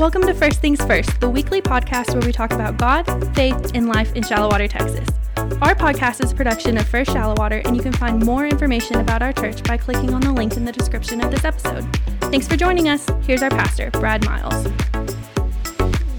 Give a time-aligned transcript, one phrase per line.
[0.00, 3.86] Welcome to First Things First, the weekly podcast where we talk about God, faith, and
[3.86, 5.06] life in Shallowater, Texas.
[5.36, 9.34] Our podcast is production of First Shallowater, and you can find more information about our
[9.34, 11.84] church by clicking on the link in the description of this episode.
[12.30, 13.10] Thanks for joining us.
[13.26, 14.66] Here's our pastor, Brad Miles.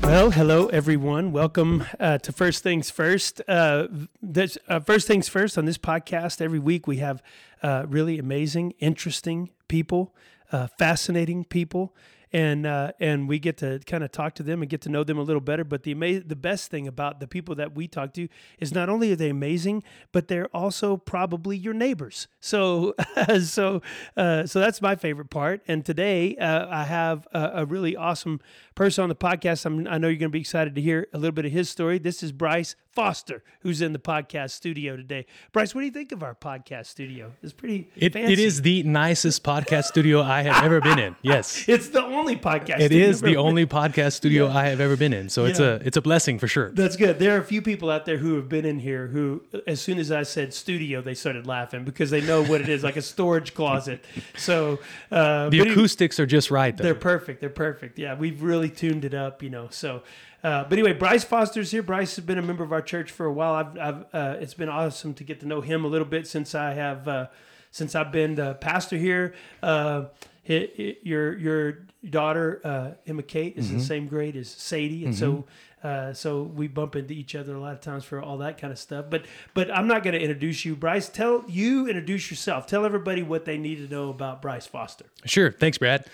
[0.04, 1.32] Well, hello everyone.
[1.32, 3.42] Welcome uh, to First Things First.
[3.48, 3.88] Uh,
[4.22, 6.40] this, uh, First Things First on this podcast.
[6.40, 7.24] Every week we have
[7.64, 10.14] uh, really amazing, interesting people,
[10.52, 11.96] uh, fascinating people,
[12.34, 15.04] and uh, and we get to kind of talk to them and get to know
[15.04, 15.64] them a little better.
[15.64, 18.28] But the ama- the best thing about the people that we talk to
[18.60, 22.28] is not only are they amazing, but they're also probably your neighbors.
[22.40, 22.96] So
[23.44, 23.82] so
[24.16, 25.62] uh, so that's my favorite part.
[25.68, 28.40] And today uh, I have a, a really awesome
[28.76, 29.66] person on the podcast.
[29.66, 31.70] I'm, I know you're going to be excited to hear a little bit of his
[31.70, 32.00] story.
[32.00, 35.26] This is Brice Foster, who's in the podcast studio today.
[35.54, 37.32] Brice, what do you think of our podcast studio?
[37.42, 37.90] It's pretty.
[37.96, 38.34] It, fancy.
[38.34, 41.16] it is the nicest podcast studio I have ever been in.
[41.22, 41.70] Yes.
[41.70, 42.80] It's the only podcast.
[42.80, 45.30] It studio is the only podcast studio I have ever been in.
[45.30, 45.68] So it's Yeah.
[45.68, 46.72] a it's a blessing for sure.
[46.72, 47.20] That's good.
[47.20, 49.98] There are a few people out there who have been in here who, as soon
[49.98, 53.02] as I said studio, they started laughing because they know what it is, like a
[53.02, 54.04] storage closet.
[54.36, 54.80] So
[55.12, 56.84] uh, The but it- acoustics are just right though.
[56.84, 57.40] they're perfect.
[57.40, 57.98] They're perfect.
[58.00, 59.68] Yeah, we've really tuned it up, you know.
[59.70, 60.02] So,
[60.44, 61.84] uh, but anyway, Brice Foster's here.
[61.84, 63.54] Brice has been a member of our church for a while.
[63.54, 66.56] I've, I've uh, it's been awesome to get to know him a little bit since
[66.56, 67.28] I have, uh,
[67.72, 69.34] since I've been the pastor here.
[69.62, 70.06] Uh,
[70.48, 71.78] hi- hi- your your
[72.10, 75.46] daughter uh, Emma Kate is in the same grade as Sadie, and so.
[75.84, 78.72] Uh, so we bump into each other a lot of times for all that kind
[78.72, 79.06] of stuff.
[79.10, 79.26] But
[79.56, 81.10] but I'm not going to introduce you, Brice.
[81.10, 82.68] Tell you introduce yourself.
[82.68, 85.06] Tell everybody what they need to know about Brice Foster.
[85.26, 85.52] Sure.
[85.52, 86.06] Thanks, Brad.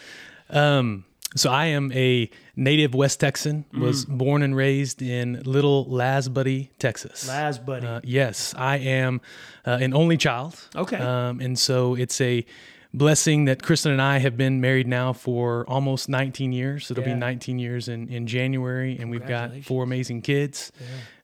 [0.49, 1.03] Um,
[1.35, 3.65] so I am a native West Texan.
[3.73, 4.17] Was Mm.
[4.17, 7.27] born and raised in Little Lazbuddie, Texas.
[7.29, 7.83] Lazbuddie.
[7.83, 9.21] Uh, yes, I am
[9.65, 10.55] uh, an only child.
[10.75, 10.97] Okay.
[10.97, 12.45] Um, and so it's a
[12.93, 16.89] blessing that Kristen and I have been married now for almost 19 years.
[16.89, 17.13] It'll Yeah.
[17.13, 20.71] be 19 years in, in January, and we've got four amazing kids.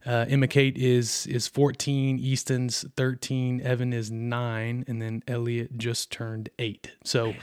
[0.06, 6.12] Uh, Emma Kate is is 14, Easton's 13, Evan is nine, and then Elliot just
[6.12, 6.92] turned eight.
[7.04, 7.34] So.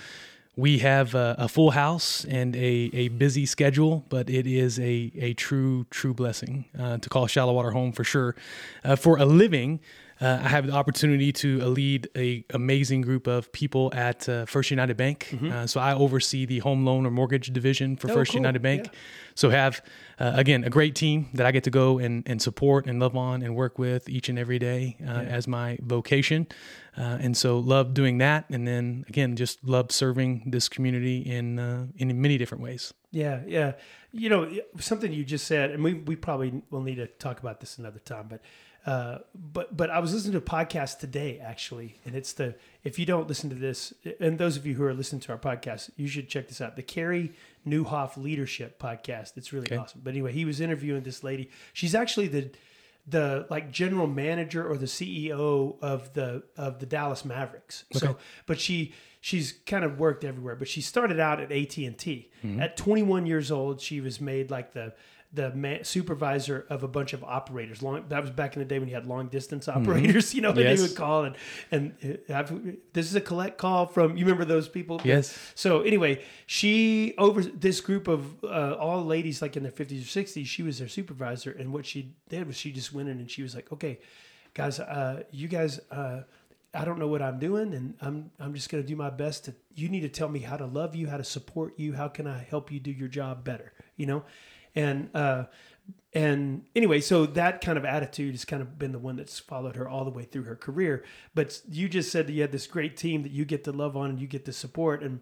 [0.57, 5.11] We have a, a full house and a, a busy schedule, but it is a,
[5.15, 8.35] a true, true blessing uh, to call Shallowater home for sure.
[8.83, 9.79] Uh, for a living,
[10.21, 14.69] uh, I have the opportunity to lead a amazing group of people at uh, First
[14.69, 15.35] United Bank.
[15.43, 18.39] Uh, so I oversee the home loan or mortgage division for Oh, First cool.
[18.39, 18.85] United Bank.
[18.85, 18.99] Yeah.
[19.35, 19.81] So have
[20.19, 23.15] uh, again a great team that I get to go and, and support and love
[23.15, 26.47] on and work with each and every day uh, as my vocation.
[26.97, 31.57] Uh, and so love doing that, and then again just love serving this community in
[31.57, 32.93] uh, in many different ways.
[33.11, 33.73] Yeah, yeah.
[34.11, 37.61] You know, something you just said, and we, we probably will need to talk about
[37.61, 38.41] this another time, but
[38.85, 42.97] uh, but but I was listening to a podcast today actually, and it's the if
[42.97, 45.91] you don't listen to this, and those of you who are listening to our podcast,
[45.97, 46.75] you should check this out.
[46.75, 47.31] The Carey
[47.67, 49.37] Nieuwhof Leadership Podcast.
[49.37, 50.01] It's really awesome.
[50.03, 51.49] But anyway, he was interviewing this lady.
[51.73, 52.49] She's actually the
[53.07, 57.85] the like general manager or the CEO of the of the Dallas Mavericks.
[57.93, 60.55] So, but she she's kind of worked everywhere.
[60.55, 62.31] But she started out at AT and T.
[62.59, 64.93] At 21 years old, she was made like the
[65.33, 67.81] the man, supervisor of a bunch of operators.
[67.81, 70.33] Long that was back in the day when you had long distance operators.
[70.35, 70.77] You know, Yes.
[70.77, 71.35] they would call and
[71.71, 71.93] and
[72.29, 72.49] uh, I've,
[72.93, 74.17] this is a collect call from.
[74.17, 74.99] You remember those people?
[75.05, 75.37] Yes.
[75.55, 80.07] So anyway, she over this group of uh, all ladies like in their fifties or
[80.09, 80.47] sixties.
[80.49, 83.41] She was their supervisor, and what she did was she just went in and she
[83.41, 83.99] was like, "Okay,
[84.53, 86.23] guys, uh, you guys, uh,
[86.73, 89.55] I don't know what I'm doing, and I'm I'm just gonna do my best to.
[89.75, 92.27] You need to tell me how to love you, how to support you, how can
[92.27, 94.23] I help you do your job better, you know."
[94.75, 95.45] And uh,
[96.13, 99.75] and anyway, so that kind of attitude has kind of been the one that's followed
[99.75, 101.03] her all the way through her career.
[101.33, 103.95] But you just said that you had this great team that you get to love
[103.95, 105.21] on and you get to support, and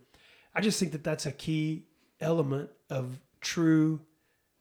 [0.56, 1.86] I just think that that's a key
[2.20, 4.02] element of true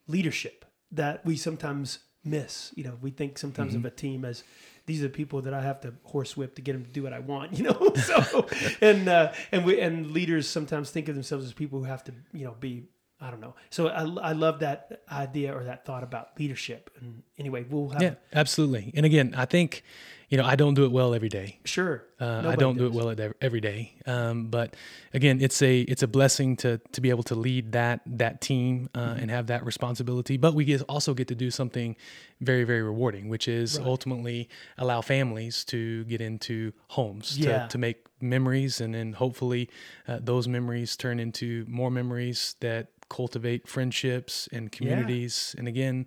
[0.06, 2.72] leadership that we sometimes miss.
[2.74, 4.44] You know, we think sometimes of a team as
[4.86, 7.12] these are the people that I have to horsewhip to get them to do what
[7.12, 7.52] I want.
[7.58, 8.46] You know, so
[8.80, 12.12] and uh, and we and leaders sometimes think of themselves as people who have to
[12.32, 12.84] you know be.
[13.20, 13.54] I don't know.
[13.70, 16.90] So I, I love that idea or that thought about leadership.
[17.00, 18.92] And anyway, we'll have Yeah, absolutely.
[18.94, 19.82] And again, I think
[20.28, 21.58] you know I don't do it well every day.
[21.64, 22.04] sure.
[22.20, 24.74] Uh, I don't do it well every day, um, but
[25.14, 28.88] again, it's a it's a blessing to to be able to lead that that team
[28.94, 29.20] uh, Mm-hmm.
[29.20, 30.36] and have that responsibility.
[30.36, 31.96] But we get, also get to do something
[32.40, 37.62] very very rewarding, which is ultimately allow families to get into homes Yeah.
[37.62, 39.68] to to make memories, and then hopefully
[40.06, 45.54] uh, those memories turn into more memories that cultivate friendships and communities.
[45.58, 46.06] And again,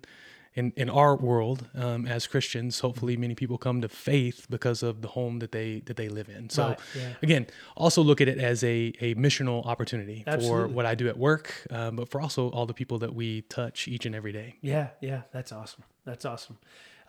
[0.54, 5.00] in, in our world um, as Christians, hopefully many people come to faith because of
[5.00, 6.50] the home that they that they live in.
[6.50, 7.12] So Right, yeah.
[7.22, 10.68] again, also look at it as a, a missional opportunity Absolutely.
[10.68, 13.42] for what I do at work, um, but for also all the people that we
[13.42, 14.56] touch each and every day.
[14.60, 15.84] Yeah, yeah, that's awesome.
[16.04, 16.58] That's awesome.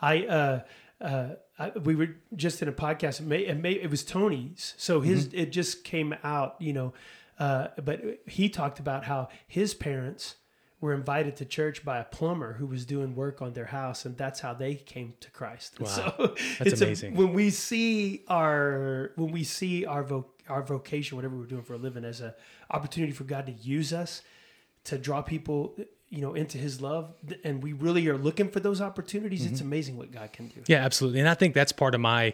[0.02, 0.60] I uh
[1.02, 1.28] uh
[1.60, 3.20] I, we were just in a podcast.
[3.20, 5.38] It, may, it, may, it was Tony's, so his Mm-hmm.
[5.38, 6.94] it just came out, you know.
[7.40, 10.36] Uh, but he talked about how his parents
[10.80, 14.18] were invited to church by a plumber who was doing work on their house, and
[14.18, 15.76] that's how they came to Christ.
[15.80, 15.88] Wow.
[15.88, 16.12] So
[16.60, 17.16] That's it's a- amazing.
[17.16, 21.74] when we see our when we see our vo- our vocation, whatever we're doing for
[21.74, 22.36] a living, as a
[22.70, 24.22] opportunity for God to use us
[24.86, 25.76] to draw people
[26.14, 27.12] you know into his love
[27.44, 29.68] and we really are looking for those opportunities it's Mm-hmm.
[29.68, 31.20] amazing what god can do Yeah, absolutely.
[31.22, 32.34] And I think that's part of my,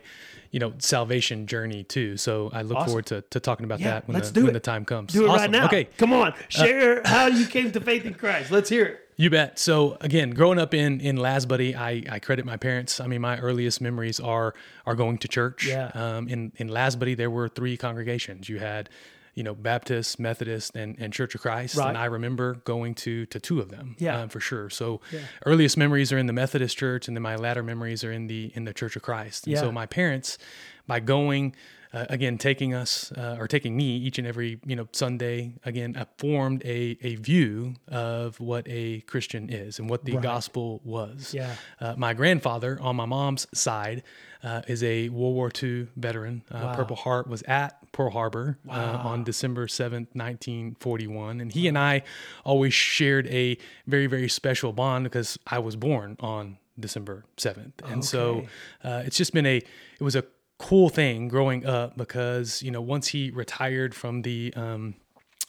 [0.51, 2.17] you know, salvation journey too.
[2.17, 2.87] So I look Awesome.
[2.87, 4.59] forward to, to talking about Yeah, that when, let's the, do when it.
[4.61, 5.13] the time comes.
[5.13, 5.85] do it right now Okay.
[5.97, 9.59] come on share how you came to faith in christ let's hear it You bet.
[9.59, 12.99] So again, growing up in in Lazbuddie, I, I credit my parents.
[13.03, 14.53] I mean, my earliest memories are
[14.85, 15.65] are going to church.
[15.67, 15.91] Yeah.
[16.03, 18.47] Um, in in Lazbuddie, there were three congregations.
[18.47, 18.87] You had,
[19.39, 21.77] you know, Baptist, Methodist, and, and Church of Christ.
[21.77, 21.87] Right.
[21.87, 23.95] And I remember going to to two of them.
[23.97, 24.19] Yeah.
[24.19, 24.69] um, for sure.
[24.69, 25.19] So Yeah.
[25.45, 28.51] earliest memories are in the Methodist Church, and then my latter memories are in the
[28.53, 29.45] in the Church of Christ.
[29.47, 29.61] And Yeah.
[29.61, 30.37] so my parents,
[30.87, 31.55] by going.
[31.91, 35.95] Uh, again, taking us uh, or taking me each and every you know Sunday again
[35.97, 40.21] uh, formed a a view of what a Christian is and what the Right.
[40.23, 41.33] gospel was.
[41.33, 41.55] Yeah.
[41.79, 44.03] Uh, my grandfather on my mom's side
[44.43, 46.43] uh, is a World War II veteran.
[46.51, 46.75] Uh, Wow.
[46.75, 51.41] Purple Heart was at Pearl Harbor uh, on December 7th, 1941.
[51.41, 52.03] And he and I
[52.45, 53.57] always shared a
[53.87, 57.73] very, very special bond because I was born on December 7th.
[57.85, 58.45] And so
[58.83, 60.23] uh, it's just been a, it was a
[60.59, 64.93] cool thing growing up because, you know, once he retired from the, um,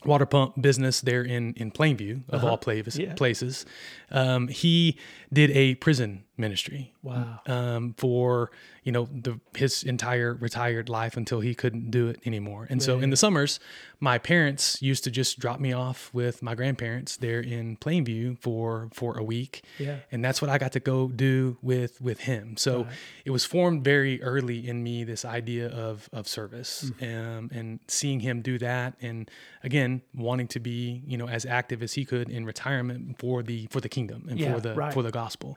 [0.06, 3.08] water pump business there in in Plainview of all places Uh-huh.
[3.08, 3.14] Yeah.
[3.14, 3.66] places
[4.10, 4.96] um, he
[5.30, 7.40] did a prison ministry Wow.
[7.46, 8.50] um, for
[8.84, 12.98] you know the his entire retired life until he couldn't do it anymore and so
[12.98, 13.60] in the summers
[14.00, 18.88] my parents used to just drop me off with my grandparents there in Plainview for
[18.92, 19.98] for a week Yeah.
[20.12, 22.56] and that's what I got to go do with with him.
[22.56, 22.87] So
[23.26, 27.02] it was formed very early in me this idea of of service Mm.
[27.38, 29.31] um, and seeing him do that, and
[29.69, 33.58] again wanting to be you know as active as he could in retirement for the
[33.72, 34.94] for the kingdom and Yeah, for the right.
[34.94, 35.50] for the gospel.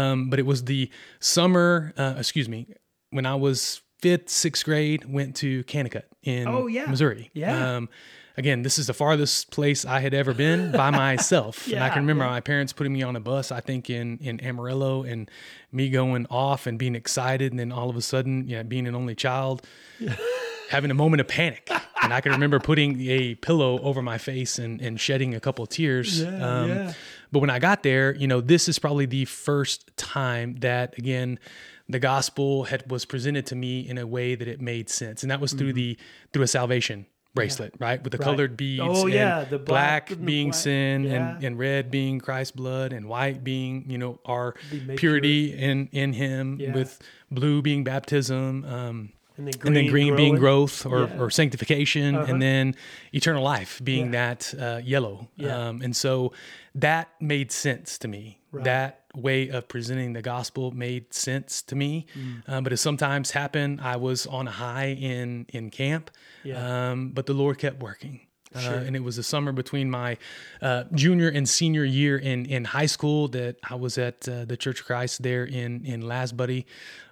[0.00, 0.90] Um, but it was the
[1.20, 2.66] summer, uh, excuse me,
[3.10, 6.86] when I was fifth sixth grade, went to Kanakuk in Oh, yeah.
[6.86, 7.30] Missouri.
[7.34, 7.76] Yeah.
[7.76, 7.88] Um,
[8.36, 11.66] again, this is the farthest place I had ever been by myself.
[11.66, 14.40] and I can remember my parents putting me on a bus, I think in, in
[14.40, 15.28] Amarillo and
[15.72, 17.50] me going off and being excited.
[17.52, 19.66] And then all of a sudden, you know, being an only child,
[20.70, 21.68] having a moment of panic.
[22.02, 25.62] And I can remember putting a pillow over my face and, and shedding a couple
[25.64, 26.22] of tears.
[26.28, 26.92] Um, Yeah, yeah.
[27.32, 31.38] But when I got there, you know, this is probably the first time that, again,
[31.88, 35.30] the gospel had was presented to me in a way that it made sense, and
[35.30, 35.96] that was through the
[36.32, 38.22] through a salvation bracelet, right, with the Mm-hmm.
[38.28, 38.34] Right.
[38.36, 38.82] colored beads.
[38.84, 39.66] Oh, and yeah, the black
[40.08, 41.34] black, and the being sin, Yeah.
[41.36, 44.54] and and red being Christ's blood, and white being you know our
[44.96, 46.74] purity in in Him, Yeah.
[46.74, 46.98] with
[47.30, 48.64] blue being baptism.
[48.64, 51.18] Um, and then green, and then green being growth or, Yeah.
[51.20, 52.30] or sanctification, Uh-huh.
[52.32, 52.74] and then
[53.14, 54.34] eternal life being Yeah.
[54.34, 55.28] that uh, yellow.
[55.36, 55.68] Yeah.
[55.68, 56.32] Um, and so
[56.74, 58.38] that made sense to me.
[58.50, 58.64] Right.
[58.64, 62.06] That way of presenting the gospel made sense to me.
[62.18, 62.42] Mm.
[62.48, 63.80] Uh, but it sometimes happened.
[63.80, 66.10] I was on a high in in camp,
[66.44, 66.90] Yeah.
[66.90, 68.20] um, but the Lord kept working.
[68.54, 70.16] Uh, and it was the summer between my
[70.62, 74.56] uh, junior and senior year in, in high school that I was at uh, the
[74.56, 76.64] Church of Christ there in in Lazbuddie.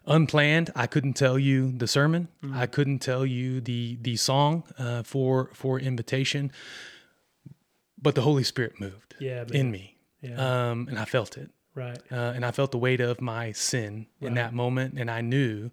[0.06, 2.28] Unplanned, I couldn't tell you the sermon.
[2.42, 2.56] Mm.
[2.56, 6.52] I couldn't tell you the the song uh, for for invitation,
[8.00, 9.52] but the Holy Spirit moved Yeah, man.
[9.54, 10.70] in me, Yeah.
[10.70, 14.06] um, and I felt it, right uh, and I felt the weight of my sin
[14.20, 15.70] in that moment, and I knew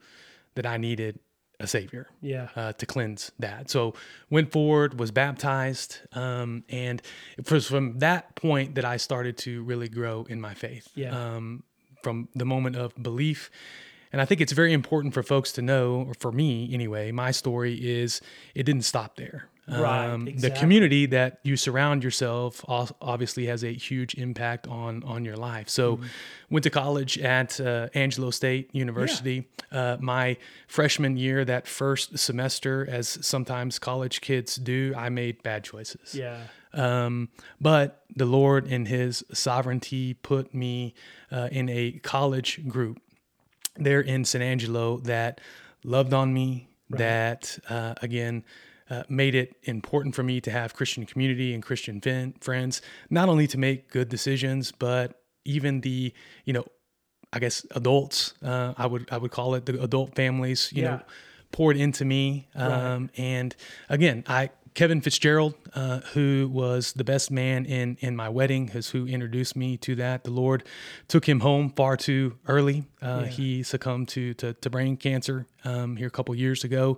[0.55, 1.19] that I needed
[1.63, 3.69] a savior yeah uh, to cleanse that.
[3.69, 3.93] So
[4.29, 7.01] went forward, was baptized, um, and
[7.37, 10.89] it was from that point that I started to really grow in my faith.
[10.95, 11.35] Yeah.
[11.35, 11.63] Um,
[12.03, 13.49] from the moment of belief.
[14.11, 17.31] And I think it's very important for folks to know, or for me anyway, my
[17.31, 18.21] story is
[18.53, 19.49] it didn't stop there.
[19.65, 25.23] Right, Um, The community that you surround yourself obviously has a huge impact on on
[25.25, 25.69] your life.
[25.69, 26.05] So, Mm-hmm.
[26.49, 29.47] went to college at uh, Angelo State University.
[29.71, 35.63] Uh, my freshman year, that first semester, as sometimes college kids do, I made bad
[35.63, 36.13] choices.
[36.13, 36.39] yeah
[36.73, 37.29] Um,
[37.61, 40.93] but the Lord, in His sovereignty, put me
[41.31, 42.97] uh, in a college group
[43.75, 45.39] there in San Angelo that
[45.83, 48.43] loved on me, that uh, again
[48.89, 53.29] uh, made it important for me to have Christian community and Christian fin- friends, not
[53.29, 56.13] only to make good decisions, but even the
[56.45, 56.65] you know
[57.31, 60.89] I guess adults uh, I would I would call it the adult families you Yeah.
[60.91, 61.01] know
[61.51, 63.55] poured into me um, and
[63.89, 68.89] again I Kevin Fitzgerald uh, who was the best man in in my wedding is
[68.89, 70.23] who introduced me to that.
[70.23, 70.63] The Lord
[71.07, 72.85] took him home far too early.
[73.01, 76.97] Uh, he succumbed to, to to brain cancer um, here a couple years ago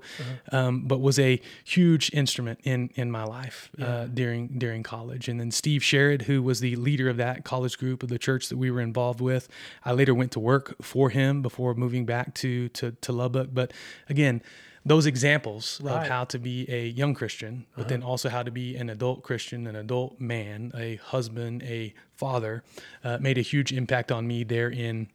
[0.51, 5.27] um, but was a huge instrument in in my life uh, during during college.
[5.27, 8.50] And then Steve Sherrod who was the leader of that college group of the church
[8.50, 9.48] that we were involved with
[9.84, 13.50] I later went to work for him before moving back to to, to Lubbock.
[13.53, 13.74] But
[14.10, 14.41] again
[14.86, 16.04] those examples Right.
[16.04, 19.24] of how to be a young Christian, but then also how to be an adult
[19.24, 22.63] Christian, an adult man, a husband, a father,
[23.04, 25.08] uh, made a huge impact on me there in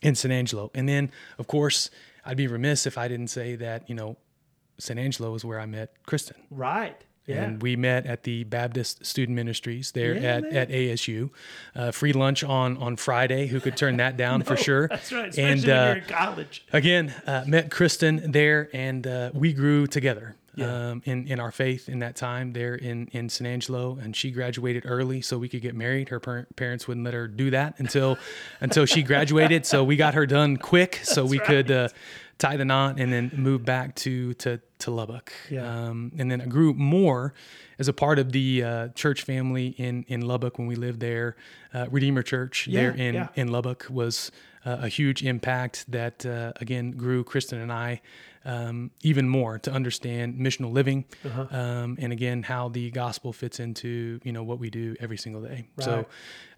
[0.00, 0.70] in San Angelo.
[0.74, 1.90] And then, of course,
[2.24, 4.16] I'd be remiss if I didn't say that you know,
[4.78, 6.36] San Angelo is where I met Kristen.
[6.50, 7.02] Right.
[7.28, 7.44] Yeah.
[7.44, 10.56] And we met at the Baptist Student Ministries there Yeah, at, man.
[10.56, 11.30] at ASU.
[11.76, 13.46] Uh, free lunch on on Friday.
[13.48, 14.88] Who could turn that down for sure?
[14.88, 15.28] That's right.
[15.28, 16.64] Especially And when uh, you're in college.
[16.72, 21.88] again uh, met kristen there and uh, we grew together um, in, in our faith
[21.88, 25.62] in that time there in, in san angelo and she graduated early so we could
[25.62, 28.18] get married her par- parents wouldn't let her do that until
[28.60, 31.88] until she graduated so we got her done quick so we could uh,
[32.38, 35.66] tie the knot and then move back to to, to lubbock Yeah.
[35.88, 37.34] um, and then i grew more
[37.78, 41.36] as a part of the uh, church family in, in lubbock when we lived there
[41.74, 43.28] uh, redeemer church there in, yeah.
[43.34, 44.30] in Lubbock was
[44.64, 48.00] uh, a huge impact that uh, again grew Kristen and I
[48.52, 51.46] um, even more to understand missional living Uh-huh.
[51.60, 53.88] um, and again how the gospel fits into
[54.26, 55.60] you know what we do every single day.
[55.76, 55.84] Right.
[55.88, 55.94] So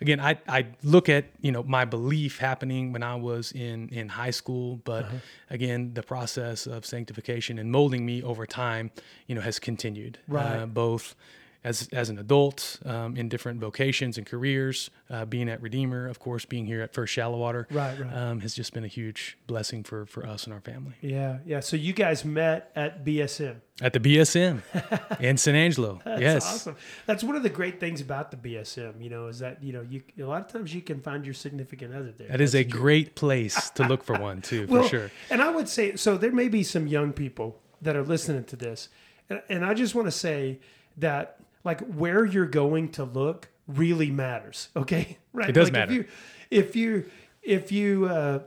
[0.04, 0.61] again, I, I
[0.94, 5.02] look at you know my belief happening when I was in in high school, but
[5.04, 5.16] Uh-huh.
[5.56, 8.85] again the process of sanctification and molding me over time
[9.26, 10.61] you know has continued Right.
[10.62, 11.14] uh, both
[11.62, 16.19] as as an adult um, in different vocations and careers, uh, being at Redeemer, of
[16.19, 18.12] course, being here at First Shallowater, Right, right.
[18.14, 20.95] Um, has just been a huge blessing for for us and our family.
[21.02, 21.38] Yeah.
[21.45, 21.61] Yeah.
[21.61, 23.57] So you guys met at BSM.
[23.83, 24.62] At the BSM
[25.21, 26.05] in San Angelo, Yes.
[26.05, 26.76] That's yes, awesome.
[27.07, 29.81] That's one of the great things about the BSM, you know, is that, you know,
[29.83, 32.29] you a lot of times you can find your significant other there.
[32.29, 32.81] that is a true.
[32.81, 35.11] great place to look for one too, for Well, sure.
[35.31, 38.57] And I would say, so there may be some young people that are listening to
[38.57, 38.88] this.
[39.31, 40.59] And, and I just want to say
[40.99, 44.69] that, like, where you're going to look really matters.
[44.76, 45.19] Okay.
[45.33, 45.49] Right.
[45.49, 45.93] It does Like, matter.
[45.93, 46.05] If you,
[46.50, 47.11] if you,
[47.43, 48.40] if you, uh,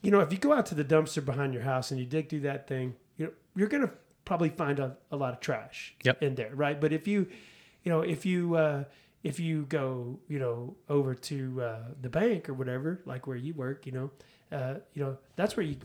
[0.00, 2.30] you know, if you go out to the dumpster behind your house and you dig
[2.30, 3.92] through that thing, you know, you're going to
[4.24, 6.22] probably find a, a lot of trash Yep.
[6.22, 6.54] in there.
[6.54, 6.80] Right.
[6.80, 7.26] But if you,
[7.84, 8.84] you know, if you, uh,
[9.22, 13.52] if you go, you know, over to uh, the bank or whatever, like where you
[13.52, 14.10] work, you know,
[14.50, 15.76] uh, you know, that's where you,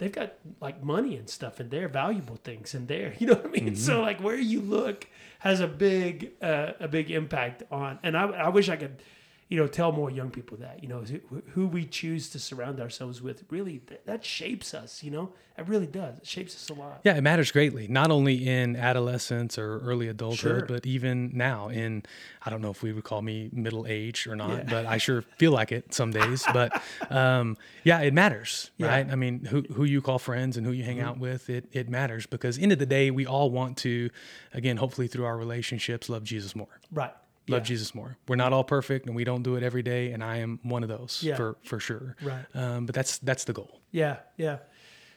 [0.00, 3.14] they've got like money and stuff in there, valuable things in there.
[3.20, 3.76] You know what I mean?
[3.76, 5.06] So like where you look
[5.40, 7.98] has a big, uh, a big impact on.
[8.02, 9.02] And I, I wish I could,
[9.50, 11.02] you know, tell more young people that, you know,
[11.54, 15.02] who, we choose to surround ourselves with really that, that shapes us.
[15.02, 16.18] You know, it really does.
[16.18, 17.00] It shapes us a lot.
[17.02, 20.66] Yeah, it matters greatly, not only in adolescence or early adulthood, Sure.
[20.66, 22.04] but even now in,
[22.46, 24.64] I don't know if we would call me middle age or not, Yeah.
[24.70, 26.44] but I sure feel like it some days.
[26.52, 26.80] But
[27.10, 28.86] um, yeah, it matters, Yeah.
[28.86, 28.94] Mm-hmm.
[29.08, 29.12] right?
[29.12, 31.88] I mean, who, who you call friends and who you hang out with, it, it
[31.88, 34.10] matters because end of the day, we all want to,
[34.54, 36.78] again, hopefully through our relationships, love Jesus more.
[36.92, 37.12] Right.
[37.48, 37.64] Love Yeah.
[37.64, 38.16] Jesus more.
[38.28, 40.12] We're not all perfect and we don't do it every day.
[40.12, 41.36] And I am one of those Yeah.
[41.36, 42.16] for, for sure.
[42.22, 42.44] Right.
[42.54, 43.80] Um, but that's, that's the goal.
[43.90, 44.58] Yeah, yeah.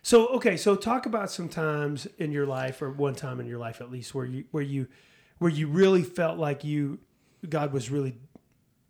[0.06, 3.58] So okay, so talk about some times in your life, or one time in your
[3.58, 4.90] life at least, where you where you
[5.38, 7.00] where you really felt like you
[7.48, 8.18] God was really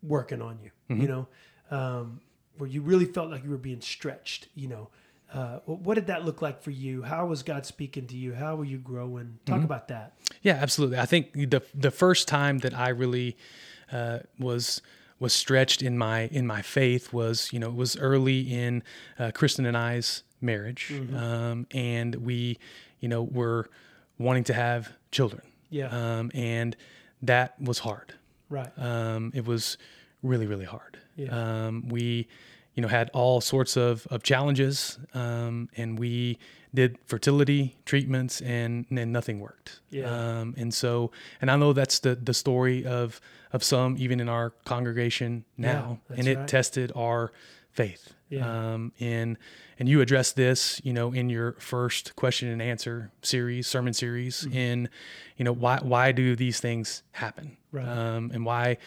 [0.02, 0.72] working on you.
[0.90, 1.28] You know,
[1.70, 2.22] um,
[2.58, 4.48] where you really felt like you were being stretched.
[4.56, 4.90] You know,
[5.34, 7.02] uh, what did that look like for you?
[7.02, 8.34] How was God speaking to you?
[8.34, 9.40] How were you growing?
[9.46, 10.14] Talk about that.
[10.42, 11.00] Yeah, absolutely.
[11.00, 13.36] I think the the first time that I really
[13.92, 14.82] uh, was
[15.20, 18.84] was stretched in my in my faith was you know it was early in
[19.18, 22.58] uh, Kristen and I's marriage, um, and we
[23.00, 23.70] you know were
[24.20, 25.88] wanting to have children, Yeah.
[26.20, 26.76] um, and
[27.22, 28.14] that was hard.
[28.50, 28.70] Right.
[28.78, 29.78] Um, it was
[30.22, 30.98] really, really hard.
[31.16, 31.30] Yeah.
[31.66, 32.28] Um, we,
[32.76, 36.38] you know, had all sorts of, of challenges, um, and we
[36.74, 39.80] did fertility treatments, and, and nothing worked.
[39.92, 40.06] Yeah.
[40.10, 41.12] Um, and so,
[41.42, 46.00] and I know that's the the story of of some even in our congregation now,
[46.08, 46.48] that's and it right.
[46.48, 47.32] tested our
[47.72, 48.14] faith.
[48.30, 48.74] Yeah.
[48.74, 49.38] Um, and
[49.78, 54.42] and you addressed this, you know, in your first question and answer series, sermon series,
[54.42, 54.58] Mm-hmm.
[54.58, 54.90] in,
[55.38, 57.88] you know, why why do these things happen, Right.
[57.88, 58.78] um, and why,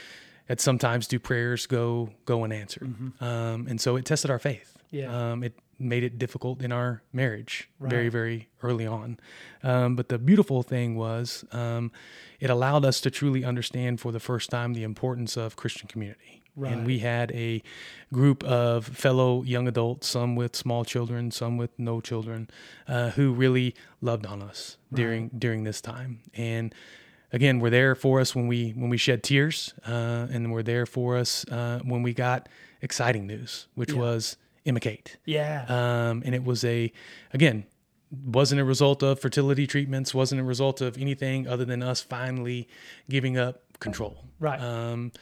[0.48, 4.76] at sometimes do prayers go go unanswered, um, and so it tested our faith.
[4.76, 4.96] Mm-hmm.
[4.96, 5.32] Yeah.
[5.32, 8.12] Um, it made it difficult in our marriage very Right.
[8.12, 9.18] very early on,
[9.62, 11.92] um, but the beautiful thing was um,
[12.40, 16.42] it allowed us to truly understand for the first time the importance of Christian community
[16.56, 16.72] Right.
[16.72, 17.62] And we had a
[18.10, 22.48] group of fellow young adults, some with small children, some with no children,
[22.88, 26.20] uh, who really loved on us during during this time.
[26.32, 26.74] And
[27.32, 30.52] again, we were there for us when we when we shed tears, uh, and we
[30.52, 32.48] were there for us uh, when we got
[32.82, 33.98] exciting news, which Yeah.
[34.00, 35.16] was Emma Kate.
[35.24, 35.64] Yeah.
[35.68, 36.92] Um, and it was a,
[37.32, 37.64] again,
[38.24, 42.68] wasn't a result of fertility treatments, wasn't a result of anything other than us finally
[43.08, 44.24] giving up control.
[44.40, 44.60] Right.
[44.60, 45.12] Um,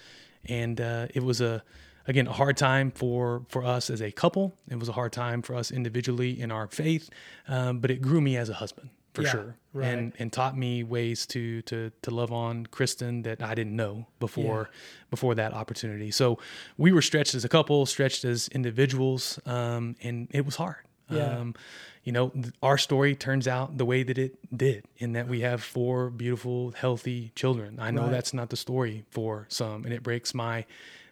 [0.47, 1.63] and uh, it was a,
[2.07, 4.55] again, a hard time for for us as a couple.
[4.69, 7.09] It was a hard time for us individually in our faith,
[7.49, 9.87] um, but it grew me as a husband for Yeah, sure, right.
[9.89, 14.07] and and taught me ways to to to love on Kristen that I didn't know
[14.21, 14.69] before
[15.11, 16.11] before that opportunity.
[16.11, 16.39] So
[16.77, 20.77] we were stretched as a couple, stretched as individuals, um, and it was hard.
[21.11, 21.39] Yeah.
[21.39, 21.55] Um,
[22.03, 25.41] you know, th- our story turns out the way that it did, in that we
[25.41, 27.79] have four beautiful, healthy children.
[27.81, 28.11] I know Right.
[28.11, 30.65] that's not the story for some, and it breaks my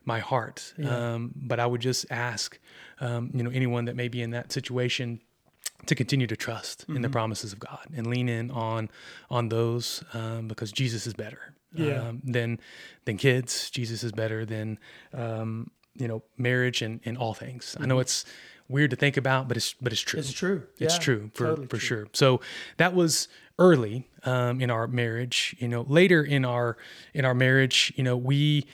[0.05, 0.75] my heart.
[0.85, 2.59] Um, but I would just ask,
[3.01, 5.21] um, you know, anyone that may be in that situation
[5.87, 7.13] to continue to trust in the Mm-hmm.
[7.13, 8.91] promises of God and lean in on
[9.31, 12.09] on those um, because Jesus is better Yeah.
[12.09, 12.61] um, than
[13.05, 13.71] than kids.
[13.71, 14.79] Jesus is better than
[15.13, 17.77] um, you know marriage and, and all things.
[17.81, 18.25] I know it's
[18.69, 20.21] weird to think about, but it's but it's true.
[20.21, 20.29] Mm-hmm.
[20.31, 20.63] It's true.
[20.79, 21.87] It's Yeah, true for totally for true.
[21.87, 22.07] sure.
[22.13, 22.41] So
[22.77, 25.57] that was early um, in our marriage.
[25.59, 26.77] You know, later in our
[27.13, 28.67] in our marriage, you know, we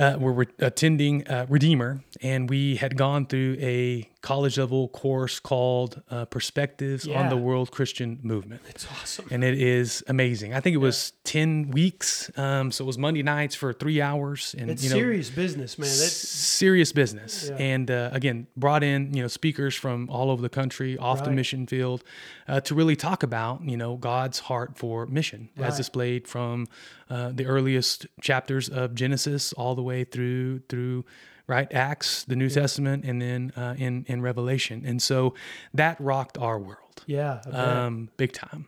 [0.00, 5.40] uh, were re- attending uh, Redeemer, and we had gone through a college level course
[5.40, 8.60] called uh, Perspectives on the World Christian Movement.
[8.68, 9.26] It's awesome.
[9.30, 10.52] And it is amazing.
[10.52, 12.30] I think it was 10 weeks.
[12.36, 14.54] Um, so it was Monday nights for three hours.
[14.58, 15.88] And, It's you know, serious business, man.
[15.88, 17.56] That's serious business Yeah.
[17.56, 21.30] and uh, again brought in you know speakers from all over the country off the
[21.30, 22.04] mission field
[22.48, 25.68] uh, to really talk about you know god's heart for mission Right.
[25.68, 26.66] as displayed from
[27.10, 31.04] uh, the earliest chapters of genesis all the way through through
[31.46, 35.34] right acts the new testament and then uh, in in revelation and so
[35.74, 37.40] that rocked our world yeah.
[37.44, 37.54] Bet.
[37.54, 38.66] um, big time.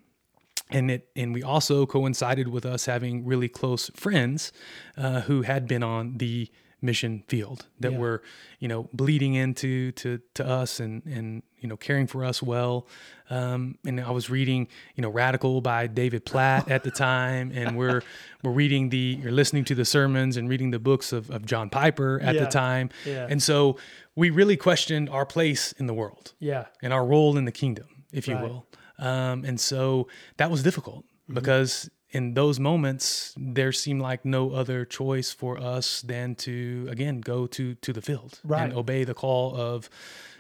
[0.70, 4.52] And it and we also coincided with us having really close friends
[4.96, 6.50] uh, who had been on the
[6.82, 7.98] mission field that Yeah.
[7.98, 8.22] were
[8.58, 12.86] you know bleeding into to to us and and you know caring for us well.
[13.30, 17.76] Um, and I was reading you know Radical by David Platt at the time, and
[17.76, 18.02] we're
[18.42, 21.70] we're reading the you're listening to the sermons and reading the books of, of John
[21.70, 22.44] Piper at Yeah.
[22.44, 23.26] the time, Yeah.
[23.30, 23.76] and so
[24.16, 26.66] we really questioned our place in the world yeah.
[26.82, 28.44] and our role in the kingdom, if you Right.
[28.44, 28.52] Mm-hmm.
[28.54, 28.66] will.
[29.08, 34.84] Um, and so that was difficult because in those moments there seemed like no other
[34.84, 38.64] choice for us than to again go to to the field Right.
[38.64, 39.88] and obey the call of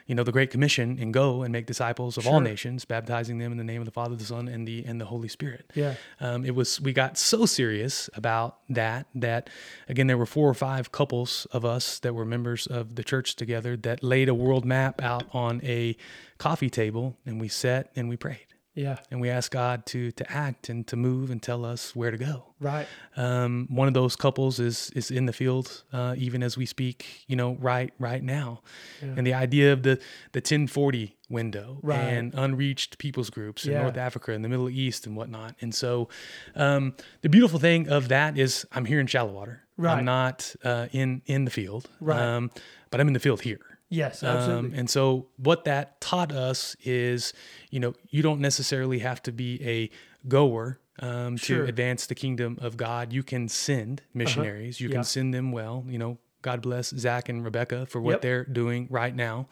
[0.06, 3.52] you know the great commission and go and make disciples of all nations baptizing them
[3.52, 5.94] in the name of the father the son and the and the holy spirit Yeah.
[6.20, 9.48] um, it was we got so serious about that that
[9.88, 13.36] again there were four or five couples of us that were members of the church
[13.36, 15.96] together that laid a world map out on a
[16.36, 18.98] coffee table and we sat and we prayed Yeah.
[19.10, 22.16] and we ask God to to act and to move and tell us where to
[22.16, 22.44] go.
[22.60, 22.86] Right.
[23.16, 27.24] Um, one of those couples is is in the field uh, even as we speak,
[27.28, 28.62] you know, right right now.
[29.02, 29.14] Yeah.
[29.16, 29.96] And the idea of the
[30.32, 31.98] the 1040 window Right.
[31.98, 33.82] and unreached peoples groups in Yeah.
[33.82, 35.54] North Africa and the Middle East and whatnot.
[35.60, 36.08] And so
[36.54, 39.62] um, the beautiful thing of that is I'm here in Shallowater.
[39.76, 39.98] Right.
[39.98, 41.88] I'm not uh, in in the field.
[42.00, 42.20] Right.
[42.20, 42.50] Um,
[42.90, 43.60] but I'm in the field here.
[43.92, 44.22] Yes.
[44.22, 44.70] Absolutely.
[44.70, 47.32] Um, and so what that taught us is,
[47.70, 49.90] you know, you don't necessarily have to be a
[50.28, 51.56] goer um, Sure.
[51.58, 51.64] Uh-huh.
[51.64, 53.12] to advance the kingdom of God.
[53.12, 54.80] You can send missionaries.
[54.80, 54.94] You Yeah.
[54.96, 55.84] can send them well.
[55.88, 58.20] You know, God bless Zach and Rebecca for what Yep.
[58.22, 59.48] they're doing right now,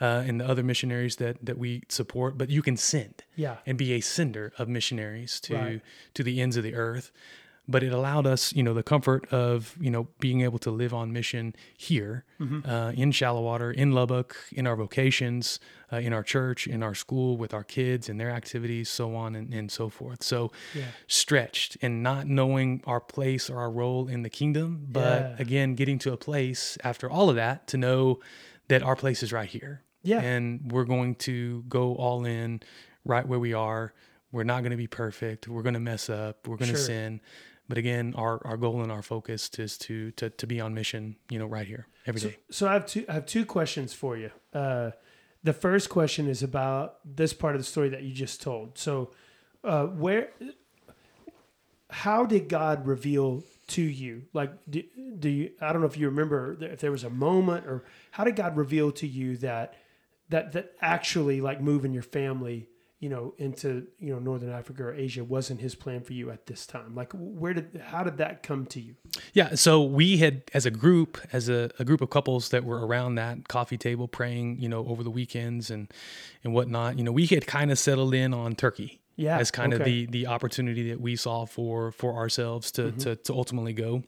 [0.00, 2.36] uh, and the other missionaries that that we support.
[2.38, 3.56] But you can send yeah.
[3.66, 5.82] and be a sender of missionaries to Right.
[6.14, 7.10] to the ends of the earth
[7.66, 10.92] but it allowed us you know the comfort of you know being able to live
[10.94, 12.68] on mission here Mm-hmm.
[12.68, 15.60] uh, in Shallowater in lubbock in our vocations
[15.92, 19.34] uh, in our church in our school with our kids and their activities so on
[19.34, 20.86] and, and so forth so Yeah.
[21.06, 25.36] stretched and not knowing our place or our role in the kingdom but Yeah.
[25.38, 28.18] again getting to a place after all of that to know
[28.68, 30.20] that our place is right here Yeah.
[30.20, 32.60] and we're going to go all in
[33.04, 33.92] right where we are.
[34.32, 35.46] We're not going to be perfect.
[35.46, 36.48] We're going to mess up.
[36.48, 36.86] We're going to Sure.
[36.86, 37.20] sin.
[37.68, 41.16] But again, our, our goal and our focus is to, to to be on mission,
[41.30, 42.36] you know, right here every day.
[42.50, 43.04] So I have two.
[43.08, 44.30] I have two questions for you.
[44.52, 44.90] Uh,
[45.42, 48.78] the first question is about this part of the story that you just told.
[48.78, 49.12] So,
[49.62, 50.30] uh, where,
[51.90, 54.22] how did God reveal to you?
[54.32, 54.82] Like, do,
[55.18, 55.50] do you?
[55.60, 58.56] I don't know if you remember if there was a moment, or how did God
[58.56, 59.74] reveal to you that
[60.28, 62.68] that that actually like moving your family,
[63.04, 66.46] you know, into you know Northern Africa or Asia wasn't his plan for you at
[66.46, 66.94] this time.
[66.94, 68.94] Like, where did how did that come to you?
[69.34, 72.86] Yeah, so we had, as a group, as a, a group of couples that were
[72.86, 75.92] around that coffee table praying, you know, over the weekends and
[76.42, 76.96] and whatnot.
[76.96, 79.02] You know, we had kind of settled in on Turkey.
[79.16, 82.98] Yeah, as kind of the the opportunity that we saw for for ourselves to Mm-hmm.
[83.00, 84.02] to, to ultimately go.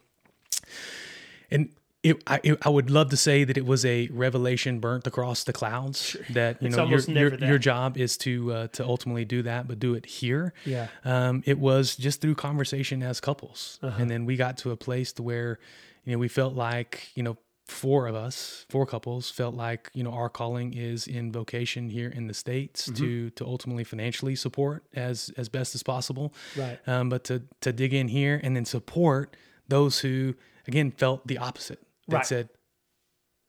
[1.51, 1.69] And
[2.11, 5.45] it, I, it, I would love to say that it was a revelation burnt across
[5.45, 6.17] the clouds.
[6.31, 9.67] That you It's know your your, your job is to uh, to ultimately do that,
[9.69, 10.53] but do it here.
[10.65, 10.87] Yeah.
[11.05, 14.01] Um, it was just through conversation as couples, Uh-huh.
[14.01, 15.59] and then we got to a place to where
[16.05, 20.05] you know we felt like you know four of us, four couples, felt like you
[20.05, 23.05] know our calling is in vocation here in the states Mm-hmm.
[23.05, 26.79] to to ultimately financially support as as best as possible, Right.
[26.87, 29.37] um, but to to dig in here and then support
[29.69, 30.35] those who
[30.69, 32.27] again felt the opposite that Right.
[32.27, 32.49] said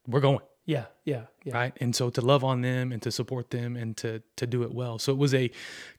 [0.07, 1.53] we're going Yeah, yeah, yeah.
[1.55, 4.63] right and so to love on them and to support them and to to do
[4.63, 5.49] it well so it was a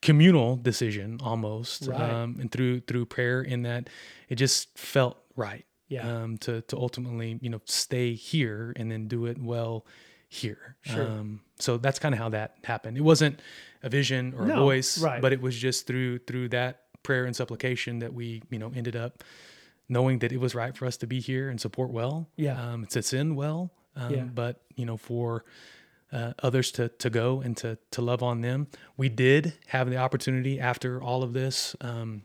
[0.02, 2.00] communal decision almost Right.
[2.00, 3.88] um, and through through prayer in that
[4.28, 6.06] it just felt right Yeah.
[6.22, 9.86] um, to to ultimately you know stay here and then do it well
[10.28, 11.06] here Sure.
[11.06, 13.40] um, so that's kind of how that happened it wasn't
[13.82, 15.22] a vision or a voice right.
[15.22, 18.96] but it was just through through that prayer and supplication that we you know ended
[18.96, 19.22] up
[19.88, 22.60] knowing that it was right for us to be here and support well Yeah.
[22.72, 24.24] um, to send well um, Yeah.
[24.24, 25.44] but you know for
[26.12, 29.96] uh, others to to go and to to love on them we did have the
[29.96, 32.22] opportunity after all of this um,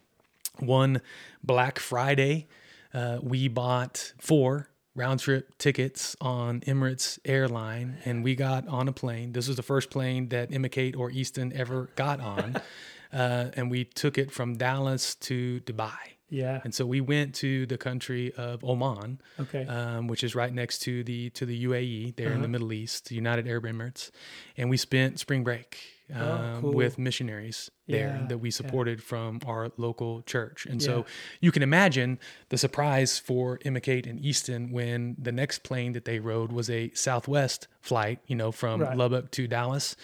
[0.59, 1.01] one
[1.43, 2.47] black friday
[2.93, 8.93] uh, we bought four round trip tickets on emirates airline and we got on a
[8.93, 12.55] plane this was the first plane that Emma or easton ever got on
[13.13, 15.97] uh, and we took it from dallas to dubai
[16.33, 16.61] Yeah.
[16.63, 19.65] and so we went to the country of Oman, Okay.
[19.67, 22.41] um, which is right next to the to the UAE there in Uh-huh.
[22.41, 24.09] the Middle East, United Arab Emirates,
[24.57, 25.69] and we spent spring break
[26.13, 26.73] um, Oh, cool.
[26.73, 28.53] with missionaries there Yeah, that we yeah.
[28.53, 30.65] supported from our local church.
[30.65, 30.85] And Yeah.
[30.85, 31.05] so
[31.41, 32.17] you can imagine
[32.49, 36.69] the surprise for Emma Kate and Easton when the next plane that they rode was
[36.69, 38.95] a Southwest flight, you know, from Right.
[38.95, 39.97] Lubbock to Dallas.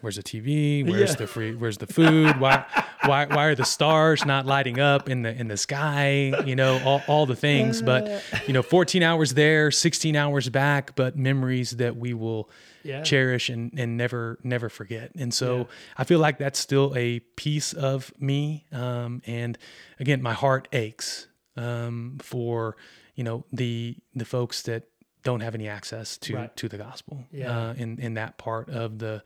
[0.00, 0.84] Where's the TV?
[0.84, 1.16] Where's Yeah.
[1.16, 1.54] the free?
[1.56, 2.38] Where's the food?
[2.38, 2.64] Why,
[3.04, 6.32] why, why are the stars not lighting up in the in the sky?
[6.46, 7.82] You know, all, all the things.
[7.82, 8.20] But uh.
[8.46, 12.48] you know, 14 hours there, 16 hours back, but memories that we will
[12.84, 13.02] Yeah.
[13.02, 15.10] cherish and, and never never forget.
[15.18, 15.64] And so Yeah.
[15.96, 18.66] I feel like that's still a piece of me.
[18.72, 19.58] Um, and
[19.98, 22.76] again, my heart aches um, for
[23.14, 24.84] you know the the folks that
[25.28, 26.56] don't have any access to Right.
[26.60, 27.50] to the gospel Yeah.
[27.70, 29.22] uh, in in that part of the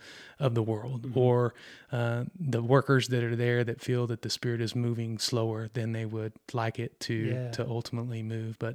[0.47, 1.19] of the world, Mm-hmm.
[1.27, 1.55] or
[1.93, 2.25] uh,
[2.57, 6.07] the workers that are there that feel that the spirit is moving slower than they
[6.07, 7.51] would like it to Yeah.
[7.57, 8.53] to ultimately move.
[8.59, 8.75] But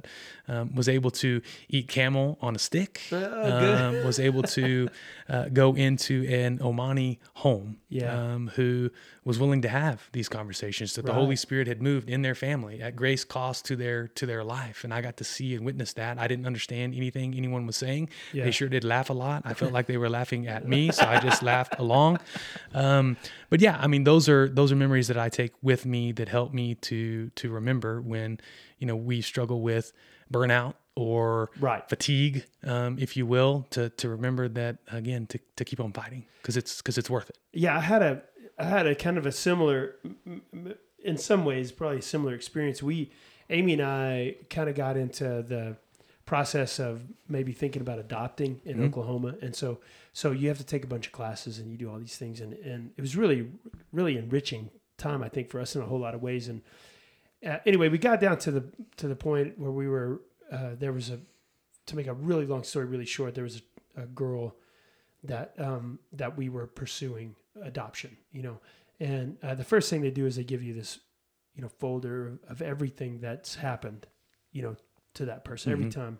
[0.52, 1.30] um, was able to
[1.68, 2.92] eat camel on a stick.
[3.12, 4.88] Oh, um, was able to
[5.28, 6.14] uh, go into
[6.44, 7.68] an Omani home.
[7.88, 8.12] Yeah.
[8.34, 8.90] Um, who
[9.28, 12.80] was willing to have these conversations that the Holy Spirit had moved in their family
[12.80, 15.92] at grace cost to their to their life, and I got to see and witness
[16.00, 16.18] that.
[16.18, 18.08] I didn't understand anything anyone was saying.
[18.32, 18.44] Yeah.
[18.44, 19.42] They sure did laugh a lot.
[19.44, 22.18] I felt like they were laughing at me, so I just laughed along.
[22.74, 23.16] Um,
[23.50, 26.28] but yeah, I mean, those are those are memories that I take with me that
[26.28, 28.40] help me to to remember when
[28.78, 29.92] you know we struggle with
[30.32, 31.88] burnout or Right.
[31.88, 36.24] fatigue, um, if you will, to to remember that again to, to keep on fighting
[36.42, 37.36] because it's because it's worth it.
[37.52, 38.22] yeah i had a
[38.58, 39.96] i had a kind of a similar
[41.02, 42.82] in some ways probably a similar experience.
[42.82, 43.10] We
[43.50, 45.76] amy and i kind of got into the
[46.26, 49.34] process of maybe thinking about adopting in oklahoma.
[49.40, 49.78] And so
[50.12, 52.40] so you have to take a bunch of classes and you do all these things.
[52.40, 53.50] And and it was really
[53.92, 56.48] really enriching time i think for us in a whole lot of ways.
[56.48, 56.62] And
[57.46, 58.64] uh, anyway we got down to the
[58.96, 60.20] to the point where we were
[60.52, 61.18] uh, there was a
[61.86, 63.62] to make a really long story really short there was
[63.96, 64.54] a, a girl
[65.24, 68.16] that um, that we were pursuing adoption.
[68.32, 68.60] You know,
[69.00, 70.98] and uh, the first thing they do is they give you this,
[71.54, 74.06] you know, folder of everything that's happened,
[74.52, 74.76] you know,
[75.14, 75.90] to that person every Mhm.
[75.92, 76.18] time.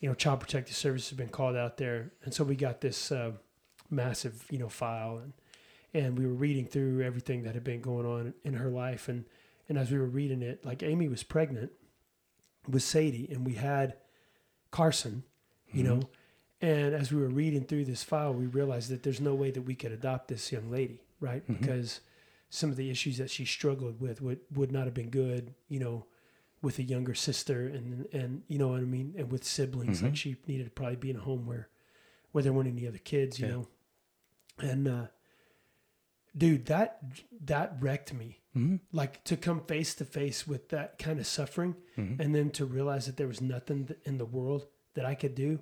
[0.00, 3.12] You know, Child Protective Service has been called out there, and so we got this
[3.12, 3.32] uh,
[3.90, 5.32] massive, you know, file, and
[5.94, 9.24] and we were reading through everything that had been going on in her life, and
[9.68, 11.70] and as we were reading it, like Amy was pregnant
[12.68, 13.96] with Sadie, and we had
[14.70, 15.22] Carson,
[15.72, 16.00] you know,
[16.62, 19.62] and as we were reading through this file, we realized that there's no way that
[19.62, 21.42] we could adopt this young lady, right?
[21.46, 22.00] Because
[22.48, 25.80] some of the issues that she struggled with would, would not have been good, you
[25.80, 26.06] know,
[26.62, 30.00] with a younger sister and and you know what I mean, and with siblings.
[30.02, 31.68] Like she needed to probably be in a home where
[32.30, 33.52] where there weren't any other kids, you Yeah.
[33.52, 33.68] know.
[34.60, 35.06] And uh
[36.36, 37.00] dude, that
[37.44, 38.38] that wrecked me.
[38.56, 38.76] Mm-hmm.
[38.92, 43.06] Like to come face to face with that kind of suffering and then to realize
[43.06, 45.58] that there was nothing in the world that I could do.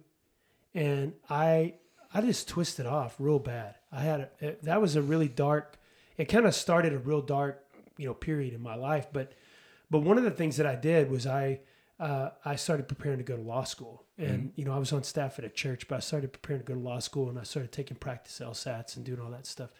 [0.74, 1.74] And I
[2.12, 3.76] I just twisted off real bad.
[3.92, 5.78] I had a, it, that was a really dark.
[6.16, 7.64] It kind of started a real dark,
[7.96, 9.08] you know, period in my life.
[9.12, 9.32] But
[9.90, 11.60] but one of the things that I did was I
[11.98, 15.02] uh, I started preparing to go to law school, and you know I was on
[15.02, 17.42] staff at a church, but I started preparing to go to law school, and I
[17.42, 19.70] started taking practice LSATs and doing all that stuff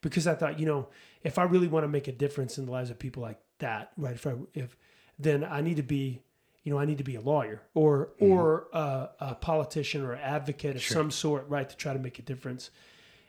[0.00, 0.88] because I thought, you know,
[1.22, 3.92] if I really want to make a difference in the lives of people like that,
[3.96, 4.14] right?
[4.14, 4.76] If I, if
[5.18, 6.22] then I need to be,
[6.68, 10.76] you know, I need to be a lawyer or or a, a politician or advocate
[10.76, 12.68] of some sort, right, to try to make a difference.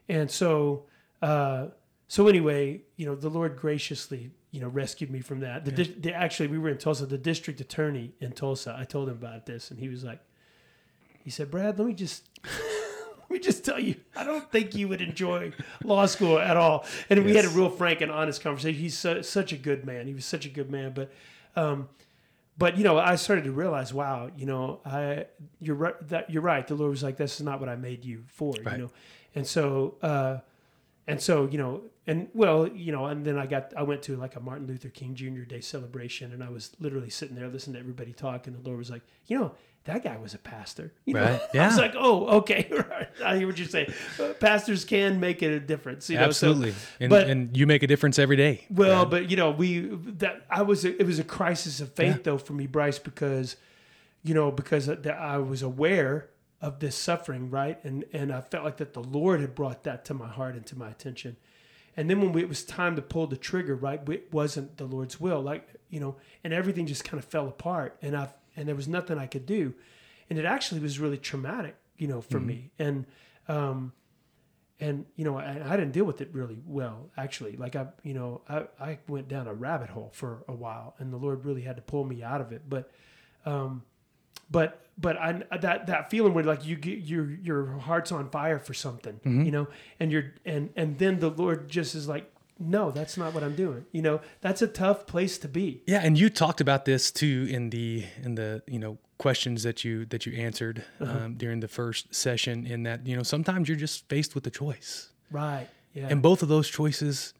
[0.09, 0.87] And so,
[1.21, 1.67] uh,
[2.09, 5.63] so anyway, you know, the Lord graciously, you know, rescued me from that.
[5.63, 7.05] The, dis- the actually, we were in Tulsa.
[7.05, 10.19] The district attorney in Tulsa, I told him about this, and he was like,
[11.23, 12.27] he said, "Brad, let me just."
[13.29, 16.83] Let me just tell you, I don't think you would enjoy law school at all.
[17.11, 18.81] And we had a real frank and honest conversation.
[18.81, 20.07] He's su- such a good man.
[20.07, 20.93] He was such a good man.
[20.95, 21.11] But,
[21.55, 21.89] um,
[22.59, 25.25] but you know, I started to realize, wow, you know, I
[25.59, 25.95] you're right.
[26.09, 26.67] That you're right.
[26.67, 28.77] The Lord was like, "This is not what I made you for," Right.
[28.77, 28.91] you know.
[29.33, 30.39] And so, uh,
[31.09, 34.15] and so, you know, and well, you know, and then I got, I went to
[34.15, 35.41] like a Martin Luther King Jr.
[35.43, 38.77] Day celebration, and I was literally sitting there listening to everybody talk, and the Lord
[38.79, 39.51] was like, you know,
[39.85, 40.91] that guy was a pastor.
[41.05, 41.21] You know?
[41.21, 41.41] Right.
[41.61, 43.07] I was like, oh, okay, right.
[43.23, 43.93] I hear what you're saying.
[44.19, 46.09] Uh, pastors can make a difference.
[46.09, 46.31] You know?
[46.31, 46.73] so- Absolutely.
[46.99, 48.65] and, but- and you make a difference every day.
[48.69, 49.23] well, Brad.
[49.23, 49.81] but you know, we
[50.17, 52.21] that I was it was a crisis of faith Yeah.
[52.23, 53.55] though for me, Brice, because
[54.23, 56.29] you know because I was aware
[56.61, 60.05] of this suffering, right, and and I felt like that the Lord had brought that
[60.05, 61.37] to my heart and to my attention,
[61.95, 64.85] and then when we, it was time to pull the trigger, right, it wasn't the
[64.85, 68.67] Lord's will, like you know, and everything just kind of fell apart, and I and
[68.67, 69.73] there was nothing I could do,
[70.29, 73.05] and it actually was really traumatic, you know, for me, and
[73.47, 73.93] um,
[74.79, 77.57] and you know I, I didn't deal with it really well actually.
[77.57, 81.11] Like i you know I, I went down a rabbit hole for a while and
[81.11, 82.63] the lord really had to pull me out of it.
[82.67, 82.91] But
[83.45, 83.83] um
[84.49, 88.59] but but I that that feeling where like you get your your heart's on fire
[88.59, 89.67] for something you know
[89.99, 93.55] and you're and and then the lord just is like no that's not what i'm
[93.55, 97.11] doing you know that's a tough place to be Yeah, and you talked about this
[97.11, 101.25] too in the in the you know questions that you that you answered Uh-huh.
[101.25, 102.65] um, during the first session.
[102.67, 106.43] In that you know sometimes you're just faced with a choice, right yeah and both
[106.43, 107.33] of those choices,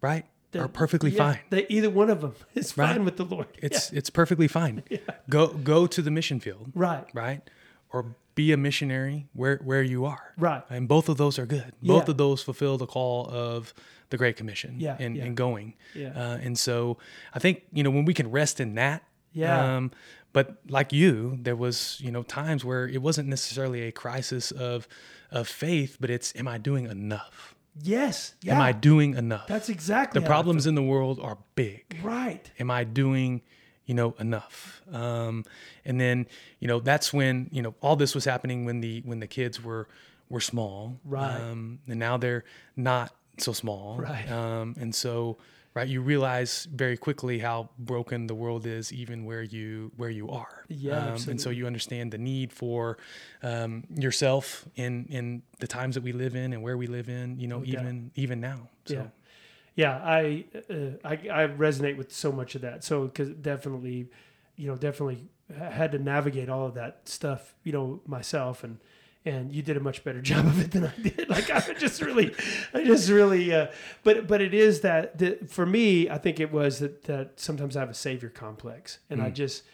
[0.00, 0.24] right,
[0.58, 1.38] are perfectly Yeah, fine.
[1.50, 2.92] they, either one of them is Right.
[2.94, 4.82] fine with the lord It's it's perfectly fine.
[5.30, 7.42] Go go to the mission field, right right,
[7.90, 10.62] or be a missionary where where you are, Right.
[10.70, 11.72] and both of those are good.
[11.82, 13.72] Both of those fulfill the call of
[14.10, 15.24] the Great Commission, Yeah, and, yeah.
[15.24, 16.12] and going, Yeah.
[16.14, 16.98] Uh, and so
[17.34, 19.76] I think you know when we can rest in that, Yeah.
[19.76, 19.90] Um,
[20.32, 24.86] but like you, there was you know times where it wasn't necessarily a crisis of
[25.32, 27.55] of faith, but it's am I doing enough?
[27.82, 29.46] Yes yeah Am I doing enough?
[29.46, 31.84] that's exactly the problems in the world are big.
[32.02, 32.50] Right.
[32.58, 33.42] Am i doing
[33.84, 34.82] you know enough?
[34.92, 35.44] Um,
[35.84, 36.26] and then
[36.58, 39.62] you know that's when you know all this was happening when the when the kids
[39.62, 39.88] were
[40.28, 40.98] were small.
[41.04, 41.40] Right.
[41.40, 43.98] um, and now they're not so small.
[43.98, 44.28] Right.
[44.30, 45.38] um, and so
[45.76, 45.86] right?
[45.86, 50.64] You realize very quickly how broken the world is even where you where you are.
[50.68, 52.96] Yeah, um, and so you understand the need for
[53.42, 57.38] um, yourself in in the times that we live in and where we live in
[57.38, 58.94] you know even even now so.
[58.94, 59.06] Yeah.
[59.76, 62.82] Yeah, I, uh, I I resonate with so much of that.
[62.82, 64.08] So because definitely,
[64.56, 68.78] you know, definitely had to navigate all of that stuff, you know, myself and
[69.26, 71.28] and you did a much better job of it than I did.
[71.28, 72.34] Like I just really,
[72.72, 73.66] I just really, uh,
[74.04, 77.76] but but it is that, that for me, I think it was that that sometimes
[77.76, 79.34] I have a savior complex, and I mm.
[79.34, 79.64] just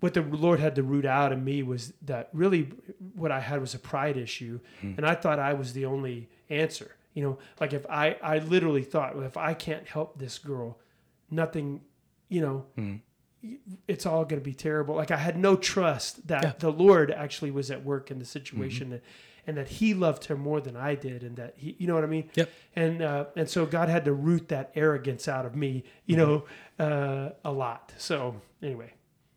[0.00, 2.70] what the Lord had to root out in me was that really
[3.14, 4.96] what I had was a pride issue, mm.
[4.96, 6.94] and I thought I was the only answer.
[7.14, 10.78] You know, like if I I literally thought well, if I can't help this girl,
[11.30, 11.80] nothing,
[12.28, 13.00] you know, mm.
[13.86, 14.94] It's all going to be terrible.
[14.96, 16.52] Like I had no trust that Yeah.
[16.58, 19.02] the Lord actually was at work in the situation, and,
[19.46, 22.04] and that He loved her more than I did, and that He, you know what
[22.04, 22.30] I mean?
[22.34, 22.50] Yep.
[22.76, 26.44] And uh, and so God had to root that arrogance out of me, you know,
[26.78, 27.92] uh, a lot.
[27.98, 28.92] So anyway,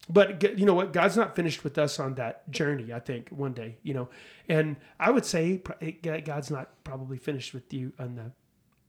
[0.10, 0.92] but you know what?
[0.94, 2.92] God's not finished with us on that journey.
[2.92, 4.10] I think one day, you know,
[4.50, 5.62] and I would say
[6.04, 8.32] God's not probably finished with you on the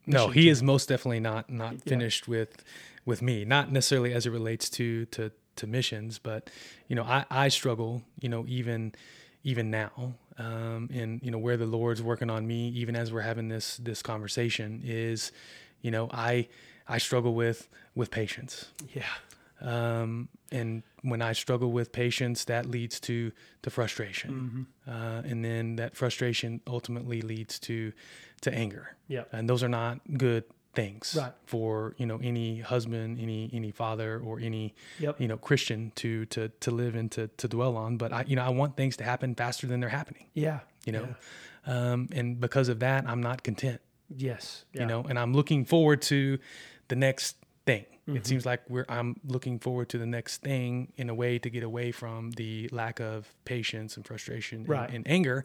[0.06, 2.64] no he is most definitely not not finished with
[3.04, 3.44] with me.
[3.44, 6.48] Not necessarily as it relates to to to missions but
[6.88, 8.94] you know i i struggle you know even
[9.44, 13.20] even now um and you know where the lord's working on me even as we're
[13.20, 15.30] having this this conversation is
[15.82, 16.48] you know i
[16.88, 18.66] i struggle with with patience.
[18.94, 19.04] Yeah,
[19.60, 24.90] um, and when I struggle with patience, that leads to to frustration, Mm-hmm.
[24.90, 27.92] uh, and then that frustration ultimately leads to
[28.42, 28.96] to anger.
[29.08, 29.24] Yeah.
[29.32, 31.32] and those are not good things Right.
[31.44, 35.20] for you know any husband, any any father, or any Yep.
[35.20, 37.96] you know Christian to to to live and to to dwell on.
[37.98, 40.92] But I you know I want things to happen faster than they're happening yeah, you
[40.92, 41.08] know
[41.66, 43.80] um, and because of that, I'm not content.
[44.14, 44.64] Yes.
[44.72, 46.38] You know, and I'm looking forward to
[46.88, 47.36] the next
[47.66, 47.84] thing.
[48.06, 51.48] It seems like we're I'm looking forward to the next thing in a way to
[51.48, 54.90] get away from the lack of patience and frustration and- Right.
[54.90, 55.44] and, anger.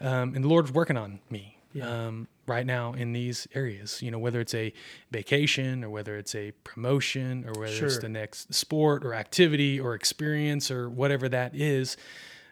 [0.00, 1.88] Um, and the Lord's working on me Yeah.
[2.08, 4.02] um, right now in these areas.
[4.02, 4.72] You know, whether it's a
[5.10, 9.94] vacation or whether it's a promotion or whether it's the next sport or activity or
[9.94, 11.96] experience or whatever that is.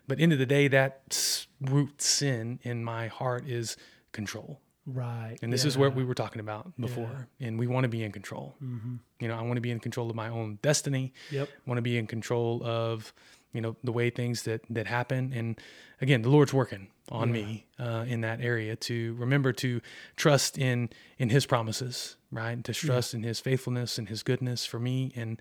[0.09, 3.77] But end of the day, that root sin in my heart is
[4.13, 4.61] control.
[4.87, 5.37] Right.
[5.43, 7.29] And this is what we were talking about before.
[7.41, 8.55] And we want to be in control.
[8.63, 8.97] Mm-hmm.
[9.21, 11.13] You know, I want to be in control of my own destiny.
[11.31, 11.49] Yep.
[11.49, 13.15] I want to be in control of,
[13.53, 15.33] you know, the way things that that happen.
[15.33, 15.61] And
[16.01, 19.81] again, the Lord's working on me uh, in that area to remember to
[20.17, 22.63] trust in in His promises, right?
[22.65, 25.13] To trust in His faithfulness and His goodness for me.
[25.15, 25.41] And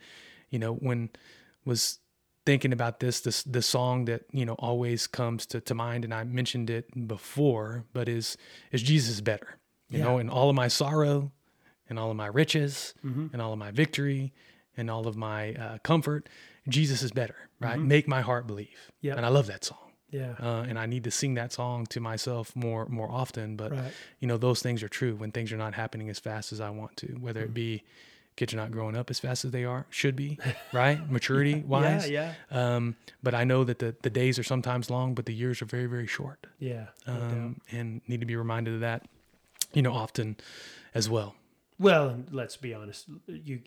[0.51, 1.09] you know, when
[1.65, 1.99] was
[2.45, 6.13] thinking about this, this the song that you know always comes to, to mind, and
[6.13, 8.37] I mentioned it before, but is
[8.71, 9.57] is Jesus better?
[9.89, 10.05] You Yeah.
[10.05, 11.31] know, in all of my sorrow,
[11.89, 13.27] and all of my riches, Mm-hmm.
[13.33, 14.33] and all of my victory,
[14.77, 16.29] and all of my uh, comfort,
[16.67, 17.77] Jesus is better, right?
[17.77, 17.87] Mm-hmm.
[17.87, 18.91] Make my heart believe.
[19.01, 19.77] yeah and I love that song.
[20.09, 20.35] Yeah.
[20.39, 23.55] Uh, and I need to sing that song to myself more more often.
[23.55, 23.93] But Right.
[24.19, 26.69] you know, those things are true when things are not happening as fast as I
[26.69, 27.07] want to.
[27.19, 27.45] Whether Mm.
[27.45, 27.83] it be
[28.41, 30.39] kids are not growing up as fast as they are should be,
[30.73, 31.07] right?
[31.11, 32.09] Maturity wise.
[32.09, 32.33] Yeah.
[32.49, 35.65] Um, but I know that the the days are sometimes long, but the years are
[35.65, 36.47] very very short.
[36.57, 36.87] Yeah.
[37.05, 37.17] Yeah.
[37.17, 37.23] no.
[37.23, 39.05] Um, and need to be reminded of that,
[39.73, 40.37] you know, often
[40.95, 41.35] as well.
[41.77, 43.05] Well, and let's be honest.
[43.27, 43.61] You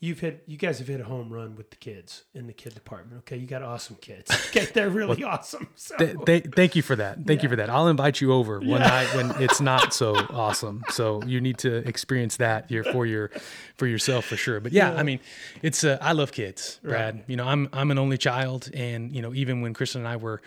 [0.00, 2.74] you've hit you guys have hit a home run with the kids in the kid
[2.74, 3.18] department.
[3.18, 4.30] Okay, you got awesome kids.
[4.48, 5.68] Okay, they're really awesome.
[5.76, 7.24] So Th- th- thank you for that.
[7.26, 7.68] Thank you for that.
[7.70, 10.82] I'll invite you over one night when it's not so awesome.
[10.90, 13.30] So you need to experience that your for your
[13.76, 14.60] for yourself for sure.
[14.60, 15.20] But yeah, I mean,
[15.62, 17.24] it's uh, I love kids, Brad.
[17.26, 20.16] You know, I'm I'm an only child, and you know, even when Kristen and I
[20.16, 20.40] were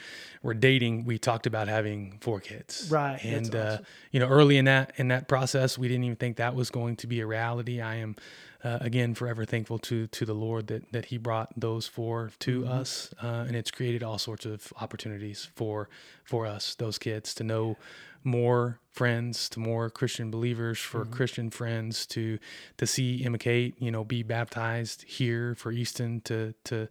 [0.43, 2.87] were dating, we talked about having four kids.
[2.89, 3.77] Right, And uh,
[4.11, 6.95] you know, early in that in that process, we didn't even think that was going
[6.97, 7.81] to be a reality.
[7.81, 8.15] I am.
[8.63, 12.65] Uh, again, forever thankful to to the Lord that that He brought those four to
[12.65, 12.67] Mm-hmm.
[12.67, 15.89] us, uh, and it's created all sorts of opportunities for
[16.23, 17.77] for us, those kids, to know
[18.23, 21.13] more friends, to more Christian believers, for Mm-hmm.
[21.13, 22.37] Christian friends, to
[22.77, 26.87] to see Emma Kate, you know, be baptized here, for Easton to to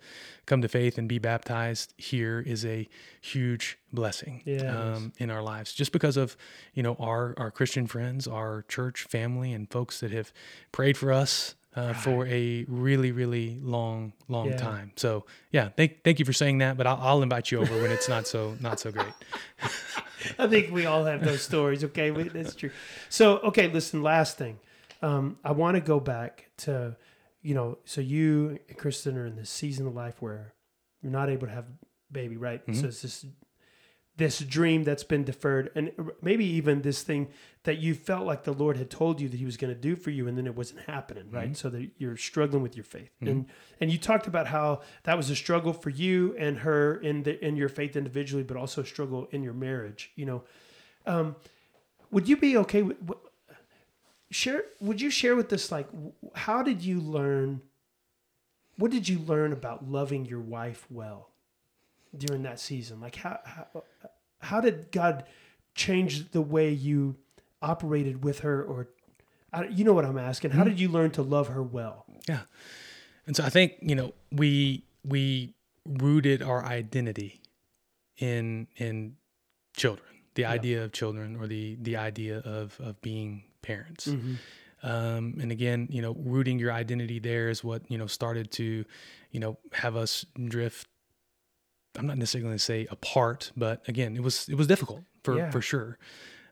[0.47, 2.89] come to faith and be baptized here is a
[3.21, 6.37] huge blessing Yeah, um, in our lives, just because of
[6.75, 10.33] you know our our Christian friends, our church family, and folks that have
[10.73, 11.55] prayed for us.
[11.77, 14.57] Uh, for a really, really long, long Yeah.
[14.57, 14.91] time.
[14.97, 16.77] So, yeah, thank thank you for saying that.
[16.77, 19.13] But I'll, I'll invite you over when it's not so not so great.
[20.39, 21.85] I think we all have those stories.
[21.85, 22.71] Okay, We- that's true.
[23.09, 24.03] So okay, listen.
[24.03, 24.59] Last thing,
[25.01, 26.97] um, I want to go back to,
[27.41, 30.53] you know, so you and Kristen are in this season of life where
[31.03, 32.63] you're not able to have a baby, right?
[32.75, 33.25] So it's this
[34.21, 37.29] this dream that's been deferred, and maybe even this thing
[37.65, 39.97] that you felt like the Lord had told you that He was going to do
[39.97, 41.57] for you, and then it wasn't happening, right?
[41.57, 43.47] So that you're struggling with your faith, and
[43.81, 47.43] and you talked about how that was a struggle for you and her in the
[47.43, 50.13] in your faith individually, but also a struggle in your marriage.
[50.17, 50.45] You know,
[51.07, 51.35] um,
[52.11, 52.99] would you be okay with
[54.31, 54.65] share?
[54.83, 55.89] Would you share with us like
[56.35, 57.63] how did you learn?
[58.77, 61.30] What did you learn about loving your wife well
[62.17, 63.01] during that season?
[63.01, 63.85] Like how how,
[64.41, 65.25] how did God
[65.75, 67.17] change the way you
[67.63, 68.89] operated with her, or
[69.71, 70.53] you know what I'm asking?
[70.53, 72.05] How did you learn to love her well?
[72.29, 72.41] Yeah.
[73.27, 75.55] And so I think, you know, we we
[75.87, 77.41] rooted our identity
[78.19, 79.17] in in
[79.77, 84.09] children, the idea of children or the the idea of of being parents.
[84.83, 88.85] Um, and again, you know, rooting your identity there is what, you know, started to,
[89.31, 90.89] you know, have us drift
[91.99, 95.37] I'm not necessarily going to say apart, but again, it was it was difficult for
[95.37, 95.51] Yeah.
[95.51, 95.99] for sure.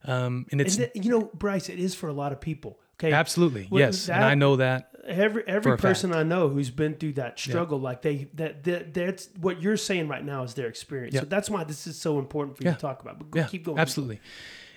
[0.04, 2.78] Um, and it's And you know, Brice, it is for a lot of people.
[3.00, 6.94] Okay, absolutely Well, yes, and I know that every every person I know who's been
[6.94, 10.66] through that struggle, like they that, that that's what you're saying right now is their
[10.66, 11.14] experience.
[11.16, 12.74] So that's why this is so important for you Yeah.
[12.74, 13.18] to talk about.
[13.18, 13.78] But go, yeah, keep going.
[13.78, 14.20] Absolutely.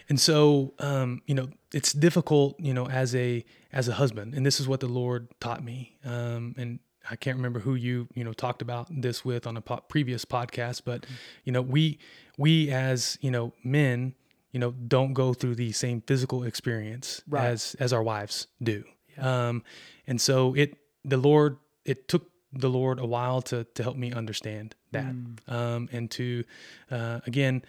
[0.10, 3.44] And so, um, you know, it's difficult, you know, as a
[3.74, 5.98] as a husband, and this is what the Lord taught me.
[6.06, 9.62] Um, and I can't remember who you you know talked about this with on a
[9.62, 11.06] po- previous podcast, but
[11.44, 11.98] you know, we
[12.38, 14.14] we as you know men,
[14.52, 17.46] you know, don't go through the same physical experience Right.
[17.48, 18.84] as as our wives do.
[19.18, 19.64] Um,
[20.08, 24.12] and so it the Lord it took the Lord a while to to help me
[24.12, 25.16] understand that,
[25.48, 26.44] um, and to
[26.92, 27.64] uh, again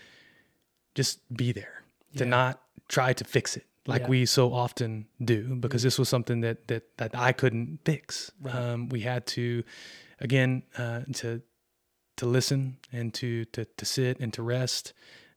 [0.94, 1.82] just be there
[2.16, 2.30] to Yeah.
[2.30, 4.08] not try to fix it like Yeah.
[4.10, 8.30] we so often do because this was something that that that I couldn't fix.
[8.48, 9.62] Um, we had to
[10.20, 11.42] again uh, to
[12.16, 14.92] to listen and to to to sit and to rest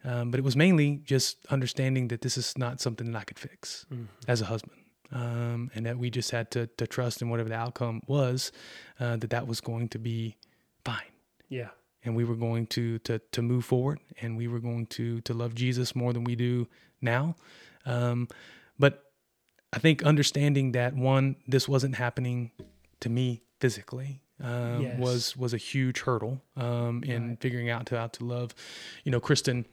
[0.07, 3.39] Um, but it was mainly just understanding that this is not something that I could
[3.39, 3.85] fix
[4.27, 4.81] as a husband.
[5.11, 8.51] Um, and that we just had to, to trust in whatever the outcome was,
[8.99, 10.35] uh, that that was going to be
[10.83, 11.11] fine
[11.49, 11.69] Yeah.
[12.03, 15.33] and we were going to to to move forward and we were going to to
[15.33, 16.67] love Jesus more than we do
[17.01, 17.35] now.
[17.86, 18.27] Um,
[18.79, 19.03] but
[19.73, 22.51] I think understanding that one, this wasn't happening
[23.01, 24.21] to me physically.
[24.43, 24.99] Um, Yes.
[24.99, 28.53] was was a huge hurdle um, in figuring out how to love,
[29.05, 29.65] you know, Kristen,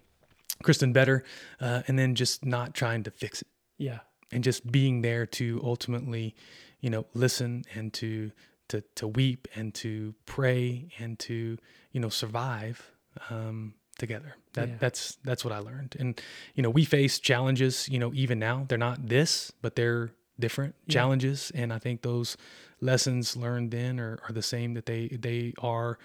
[0.63, 1.25] Kristen better,
[1.61, 3.49] uh, and then just not trying to fix it
[3.79, 4.01] Yeah.
[4.31, 6.37] and just being there to ultimately,
[6.81, 8.31] you know, listen and to
[8.69, 11.59] to to weep and to pray and to
[11.91, 12.93] you know survive
[13.31, 14.35] um, together.
[14.53, 14.75] That Yeah.
[14.79, 15.97] that's that's what I learned.
[15.99, 16.21] And
[16.55, 17.89] you know, we face challenges.
[17.89, 21.51] You know, even now they're not this, but they're different challenges.
[21.55, 22.37] And I think those
[22.81, 25.99] lessons learned then are, are the same that they they are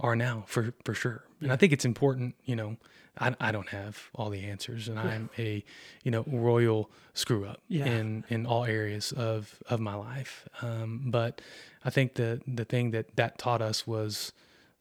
[0.00, 1.24] are now for for sure.
[1.40, 2.34] And I think it's important.
[2.44, 2.76] You know,
[3.20, 5.64] I, I don't have all the answers, and I'm a
[6.04, 7.86] you know royal screw up Yeah.
[7.86, 10.46] in in all areas of of my life.
[10.62, 11.40] Um, but
[11.84, 14.32] I think the the thing that that taught us was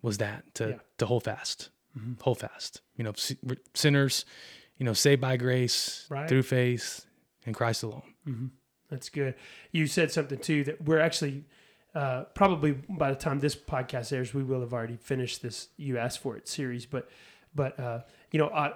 [0.02, 0.76] was that to Yeah.
[1.00, 1.70] to hold fast,
[2.22, 2.82] hold fast.
[2.96, 3.14] You know,
[3.74, 4.26] sinners,
[4.78, 6.28] you know, saved by grace Right.
[6.30, 7.06] through faith
[7.46, 8.52] in Christ alone.
[8.90, 9.36] That's good.
[9.72, 11.44] You said something too that we're actually
[11.96, 15.98] uh, probably by the time this podcast airs, we will have already finished this "You
[15.98, 16.86] Asked for It" series.
[16.86, 17.10] But
[17.56, 18.74] but uh, you know, uh,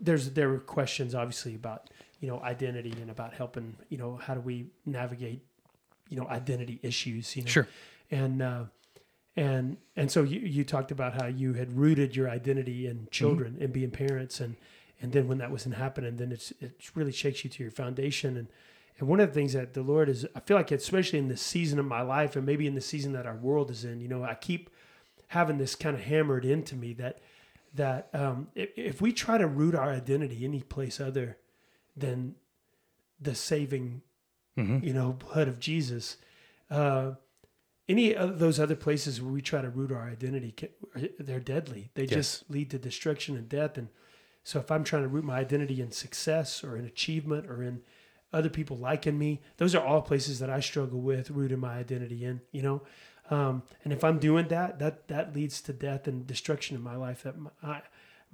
[0.00, 1.88] there's there were questions obviously about
[2.20, 5.44] you know identity and about helping you know how do we navigate
[6.08, 7.36] you know identity issues.
[7.36, 7.68] You know, Sure.
[8.10, 8.64] and uh,
[9.36, 13.56] and and so you you talked about how you had rooted your identity in children
[13.60, 14.56] and being parents and
[15.02, 18.36] and then when that wasn't happening then it's it really shakes you to your foundation
[18.36, 18.48] and
[18.98, 21.42] and one of the things that the Lord is I feel like especially in this
[21.42, 24.08] season of my life and maybe in the season that our world is in you
[24.08, 24.70] know I keep
[25.28, 27.18] having this kind of hammered into me that
[27.74, 31.38] that um, if, if we try to root our identity any place other
[31.96, 32.36] than
[33.20, 34.02] the saving
[34.56, 34.84] Mhm.
[34.84, 36.16] you know blood of Jesus
[36.70, 37.14] uh,
[37.88, 40.54] any of those other places where we try to root our identity
[41.18, 41.90] they're deadly.
[41.94, 42.10] They Yes.
[42.12, 43.76] just lead to destruction and death.
[43.76, 43.88] And
[44.46, 47.82] so if i'm trying to root my identity in success or in achievement or in
[48.32, 52.24] other people liking me those are all places that i struggle with rooting my identity
[52.24, 52.82] in you know?
[53.30, 56.94] Um, and if i'm doing that that that leads to death and destruction in my
[56.96, 57.80] life that my,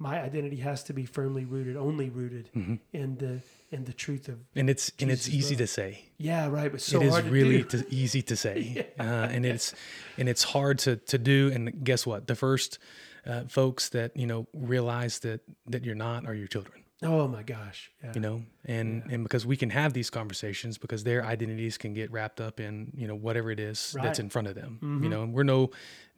[0.01, 2.49] my identity has to be firmly rooted only rooted
[2.91, 3.39] in the
[3.75, 5.59] in the truth of And it's and it's easy love.
[5.59, 5.89] to say.
[6.17, 9.45] yeah right but so it is hard to really to, easy to say, uh, and
[9.45, 9.73] it's
[10.17, 11.51] and it's hard to to do.
[11.53, 12.25] And guess what?
[12.27, 12.79] The first
[13.25, 16.80] uh, folks that you know realize that that you're not are your children.
[17.03, 18.11] Oh my gosh yeah.
[18.15, 22.11] You know, and and because we can have these conversations because their identities can get
[22.11, 24.03] wrapped up in you know whatever it is Right.
[24.03, 24.79] that's in front of them.
[24.81, 25.09] You mm-hmm.
[25.09, 25.69] know, and we're no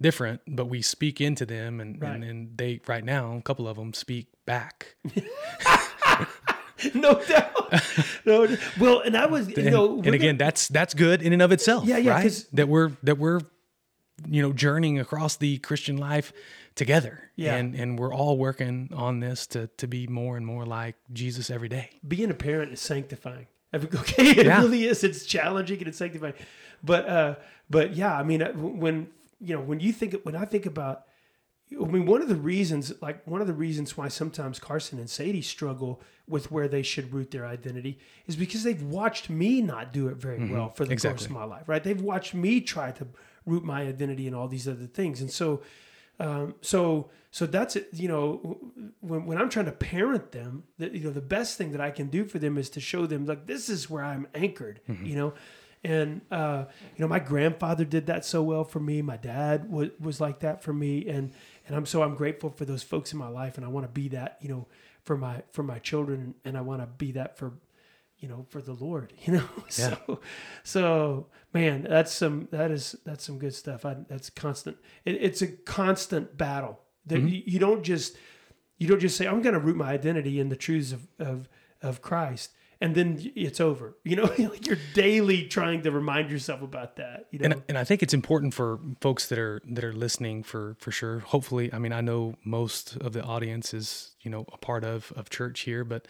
[0.01, 2.15] different, but we speak into them, and Right.
[2.15, 4.95] and, and they right now a couple of them speak back.
[6.93, 7.81] no doubt.
[8.25, 11.33] No, well, and I was, you and, know, and we're again, that's that's good in
[11.33, 11.85] and of itself.
[11.85, 12.45] Yeah, yeah, right?
[12.53, 13.41] That we're that we're
[14.27, 16.31] you know journeying across the Christian life
[16.75, 17.29] together.
[17.35, 17.55] Yeah.
[17.55, 21.49] and and we're all working on this to to be more and more like Jesus
[21.49, 21.89] every day.
[22.07, 23.47] being a parent is sanctifying.
[23.73, 24.61] Okay, it Yeah.
[24.61, 25.03] really is.
[25.03, 26.35] It's challenging and it's sanctifying.
[26.83, 27.35] But, uh,
[27.71, 29.07] but yeah, I mean, uh, when
[29.41, 31.05] you know, when you think, when I think about,
[31.71, 35.09] I mean, one of the reasons, like one of the reasons why sometimes Carson and
[35.09, 37.97] Sadie struggle with where they should root their identity
[38.27, 41.43] is because they've watched me not do it very well for the course of my
[41.43, 41.83] life, right?
[41.83, 43.07] They've watched me try to
[43.45, 45.61] root my identity in all these other things, and so,
[46.19, 47.89] um, so, so that's it.
[47.93, 48.57] You know,
[49.01, 51.91] when when I'm trying to parent them, that you know, the best thing that I
[51.91, 54.81] can do for them is to show them like this is where I'm anchored.
[55.03, 55.33] You know.
[55.85, 56.63] And uh,
[56.95, 59.01] you know, my grandfather did that so well for me.
[59.01, 61.33] My dad was, was like that for me, and
[61.67, 63.91] and I'm so I'm grateful for those folks in my life, and I want to
[63.91, 64.67] be that, you know,
[65.03, 67.51] for my for my children, and I want to be that for,
[68.23, 69.43] you know, for the Lord, you know.
[69.77, 69.95] Yeah.
[70.07, 70.19] So,
[70.63, 73.85] so man, that's some that is that's some good stuff.
[73.85, 74.77] I, that's constant.
[75.03, 76.79] It, it's a constant battle.
[77.05, 77.27] That mm-hmm.
[77.27, 78.15] you, you don't just
[78.77, 81.49] you don't just say I'm going to root my identity in the truths of of
[81.81, 82.51] of Christ.
[82.79, 83.95] And then it's over.
[84.03, 87.27] You know, like you're daily trying to remind yourself about that.
[87.31, 90.43] You know, And, and I think it's important for folks that are that are listening
[90.43, 91.19] for for sure.
[91.19, 95.11] Hopefully, I mean, I know most of the audience is you know a part of
[95.17, 96.07] of church here, but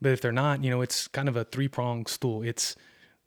[0.00, 2.42] but if they're not, you know, it's kind of a three pronged stool.
[2.42, 2.76] It's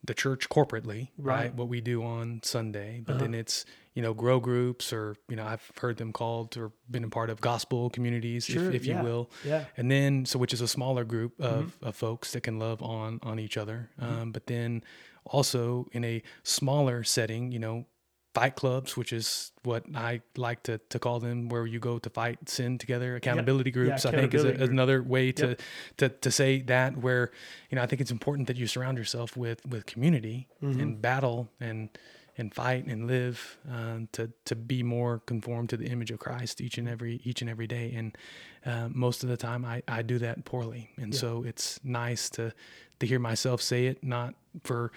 [0.04, 1.44] the church corporately, right.
[1.44, 1.56] Right.
[1.56, 3.22] What we do on Sunday, but uh-huh.
[3.24, 7.04] then it's you know grow groups or you know I've heard them called or been
[7.04, 9.32] a part of gospel communities, Sure, if, if yeah, you will.
[9.46, 9.66] yeah.
[9.78, 11.86] And then so which is a smaller group of, mm-hmm.
[11.86, 13.90] of folks that can love on on each other.
[14.02, 14.22] Mm-hmm.
[14.22, 14.84] Um, but then
[15.26, 17.86] also in a smaller setting, you know,
[18.34, 22.10] fight clubs, which is what I like to, to call them, where you go to
[22.10, 23.16] fight sin together.
[23.16, 23.74] Accountability Yep.
[23.74, 25.62] groups, Yeah, I think, is, a, is another way to, Yep.
[25.98, 26.98] to to say that.
[26.98, 27.32] Where
[27.70, 30.80] you know, I think it's important that you surround yourself with with community Mm-hmm.
[30.80, 31.90] and battle and
[32.36, 36.62] and fight and live um, to to be more conformed to the image of Christ
[36.62, 37.94] each and every each and every day.
[37.96, 38.18] And
[38.66, 42.52] uh, most of the time, I, I do that poorly, and so it's nice to
[43.00, 44.92] to hear myself say it, not for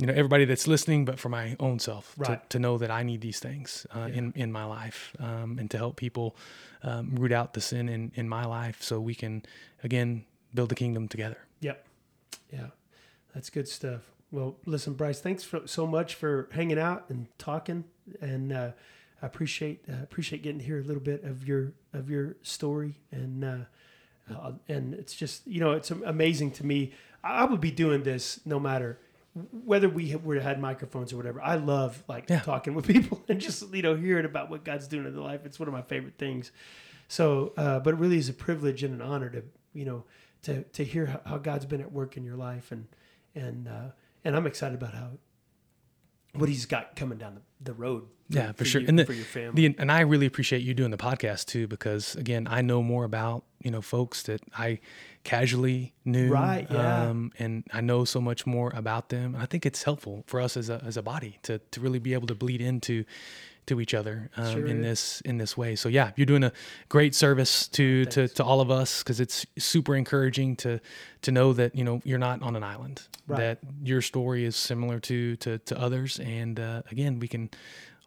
[0.00, 2.40] you know everybody that's listening, but for my own self Right.
[2.42, 5.70] to, to know that I need these things uh, in in my life, um, and
[5.70, 6.36] to help people
[6.82, 9.42] um, root out the sin in in my life, so we can
[9.84, 10.24] again
[10.54, 11.38] build the kingdom together.
[11.60, 11.86] Yep.
[12.52, 12.66] Yeah.
[13.34, 14.00] That's good stuff.
[14.32, 17.84] Well, listen, Brice, thanks for, so much for hanging out and talking,
[18.20, 18.70] and uh,
[19.22, 22.94] I appreciate uh, appreciate getting to hear a little bit of your of your story,
[23.12, 23.56] and uh,
[24.32, 26.92] uh, and it's just you know it's amazing to me.
[27.22, 28.98] I would be doing this no matter
[29.64, 31.40] whether we were had microphones or whatever.
[31.40, 32.40] I love like Yeah.
[32.40, 35.42] talking with people and just you know hearing about what God's doing in their life.
[35.44, 36.50] It's one of my favorite things.
[37.08, 40.04] So, uh, but it really is a privilege and an honor to you know
[40.42, 42.86] to to hear how, how God's been at work in your life, and
[43.34, 43.88] and uh,
[44.24, 45.10] and I'm excited about how
[46.34, 48.04] what He's got coming down the, the road.
[48.28, 48.80] Yeah, for, sure.
[48.80, 49.66] you- and the, for your family.
[49.68, 53.04] the and I really appreciate you doing the podcast too, because again, I know more
[53.04, 54.78] about you know folks that I
[55.24, 57.08] casually knew, Right, yeah.
[57.08, 59.34] Um, and I know so much more about them.
[59.34, 61.98] And I think it's helpful for us as a as a body to to really
[61.98, 63.04] be able to bleed into
[63.70, 64.82] to each other um, Sure in is.
[64.84, 65.76] this in this way.
[65.76, 66.52] So yeah, you're doing a
[66.88, 70.80] great service to to, to all of us because it's super encouraging to
[71.22, 73.02] to know that you know you're not on an island.
[73.28, 73.38] Right.
[73.38, 77.48] That your story is similar to to, to others, and uh, again, we can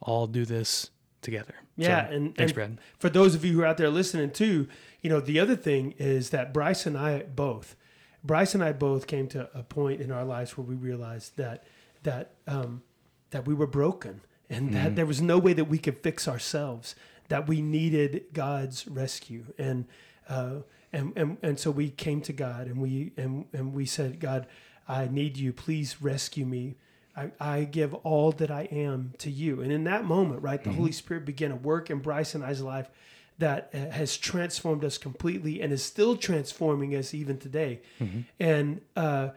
[0.01, 0.89] all do this
[1.21, 1.55] together.
[1.77, 2.77] Yeah, So, and, thanks, and Brad.
[2.99, 4.67] for those of you who are out there listening too,
[5.01, 7.77] you know, the other thing is that Brice and I both,
[8.21, 11.63] Brice and I both came to a point in our lives where we realized that
[12.03, 12.81] that um,
[13.29, 14.19] that we were broken
[14.53, 14.83] and Mm-hmm.
[14.83, 16.95] that there was no way that we could fix ourselves.
[17.29, 19.85] That we needed God's rescue and
[20.29, 20.57] uh,
[20.91, 24.45] and and and so we came to God and we and and we said, God,
[24.87, 25.53] I need you.
[25.53, 26.75] Please rescue me.
[27.15, 29.61] I, I give all that I am to you.
[29.61, 32.61] And in that moment, right, the Holy Spirit began to work in Brice and I's
[32.61, 32.89] life
[33.37, 37.81] that uh, has transformed us completely and is still transforming us even today.
[38.39, 39.29] And uh,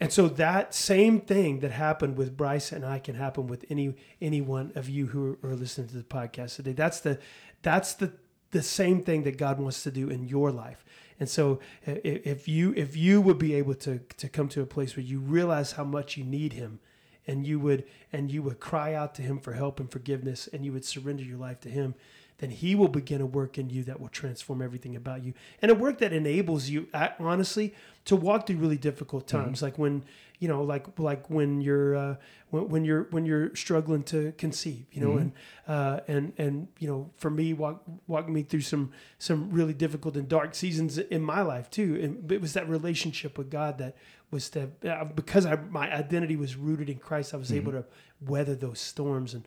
[0.00, 3.94] and so that same thing that happened with Brice and I can happen with any
[4.20, 6.72] any one of you who are, listening to the podcast today.
[6.72, 7.18] That's the
[7.62, 8.12] that's the
[8.50, 10.84] the same thing that God wants to do in your life.
[11.20, 14.96] And so if you if you would be able to to come to a place
[14.96, 16.80] where you realize how much you need him
[17.26, 20.64] and you would and you would cry out to him for help and forgiveness and
[20.64, 21.94] you would surrender your life to him
[22.38, 25.32] then he will begin a work in you that will transform everything about you
[25.62, 26.88] and a work that enables you
[27.18, 27.74] honestly
[28.04, 30.04] to walk through really difficult times like when
[30.38, 32.16] you know like like when you're uh,
[32.50, 35.32] when, when you're when you're struggling to conceive you know and
[35.68, 40.16] uh, and and you know for me walk walk me through some some really difficult
[40.16, 43.96] and dark seasons in my life too and it was that relationship with God that
[44.30, 47.84] was to uh, because I, my identity was rooted in Christ I was able to
[48.20, 49.46] weather those storms and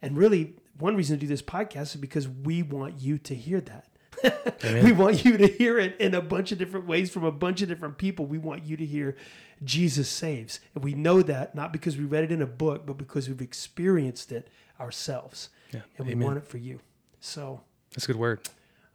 [0.00, 3.60] and really one reason to do this podcast is because we want you to hear
[3.60, 3.86] that
[4.82, 7.62] we want you to hear it in a bunch of different ways from a bunch
[7.62, 8.26] of different people.
[8.26, 9.16] We want you to hear
[9.64, 10.60] Jesus saves.
[10.74, 13.40] And we know that not because we read it in a book, but because we've
[13.40, 14.48] experienced it
[14.80, 15.50] ourselves.
[15.72, 16.26] Yeah, And we amen.
[16.26, 16.80] want it for you.
[17.20, 17.60] So,
[17.92, 18.48] That's a good word.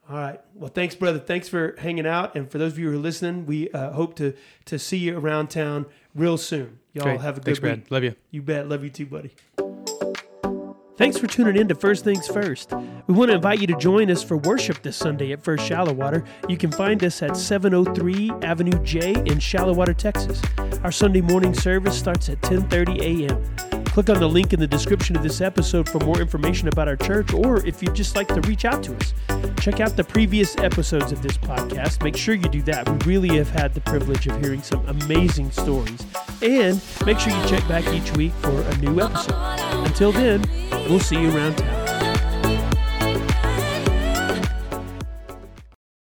[0.09, 0.41] all right.
[0.55, 1.19] Well, thanks, brother.
[1.19, 2.35] Thanks for hanging out.
[2.35, 4.33] And for those of you who are listening, we uh, hope to
[4.65, 5.85] to see you around town
[6.15, 6.79] real soon.
[6.93, 7.21] Y'all Great.
[7.21, 7.87] have a good Thanks, week.
[7.89, 7.91] Brad.
[7.91, 8.15] Love you.
[8.31, 8.67] You bet.
[8.67, 9.31] Love you too, buddy.
[10.95, 12.71] Thanks for tuning in to First Things First.
[13.07, 16.23] We want to invite you to join us for worship this Sunday at First Shallowater.
[16.47, 20.39] You can find us at 703 Avenue J in Shallowater, Texas.
[20.83, 23.72] Our Sunday morning service starts at 10:30 a.m.
[23.93, 26.95] Click on the link in the description of this episode for more information about our
[26.95, 29.13] church or if you'd just like to reach out to us.
[29.61, 32.03] Check out the previous episodes of this podcast.
[32.03, 32.89] Make sure you do that.
[32.89, 36.03] We really have had the privilege of hearing some amazing stories.
[36.41, 39.35] And make sure you check back each week for a new episode.
[39.85, 40.43] Until then,
[40.89, 41.92] we'll see you around town.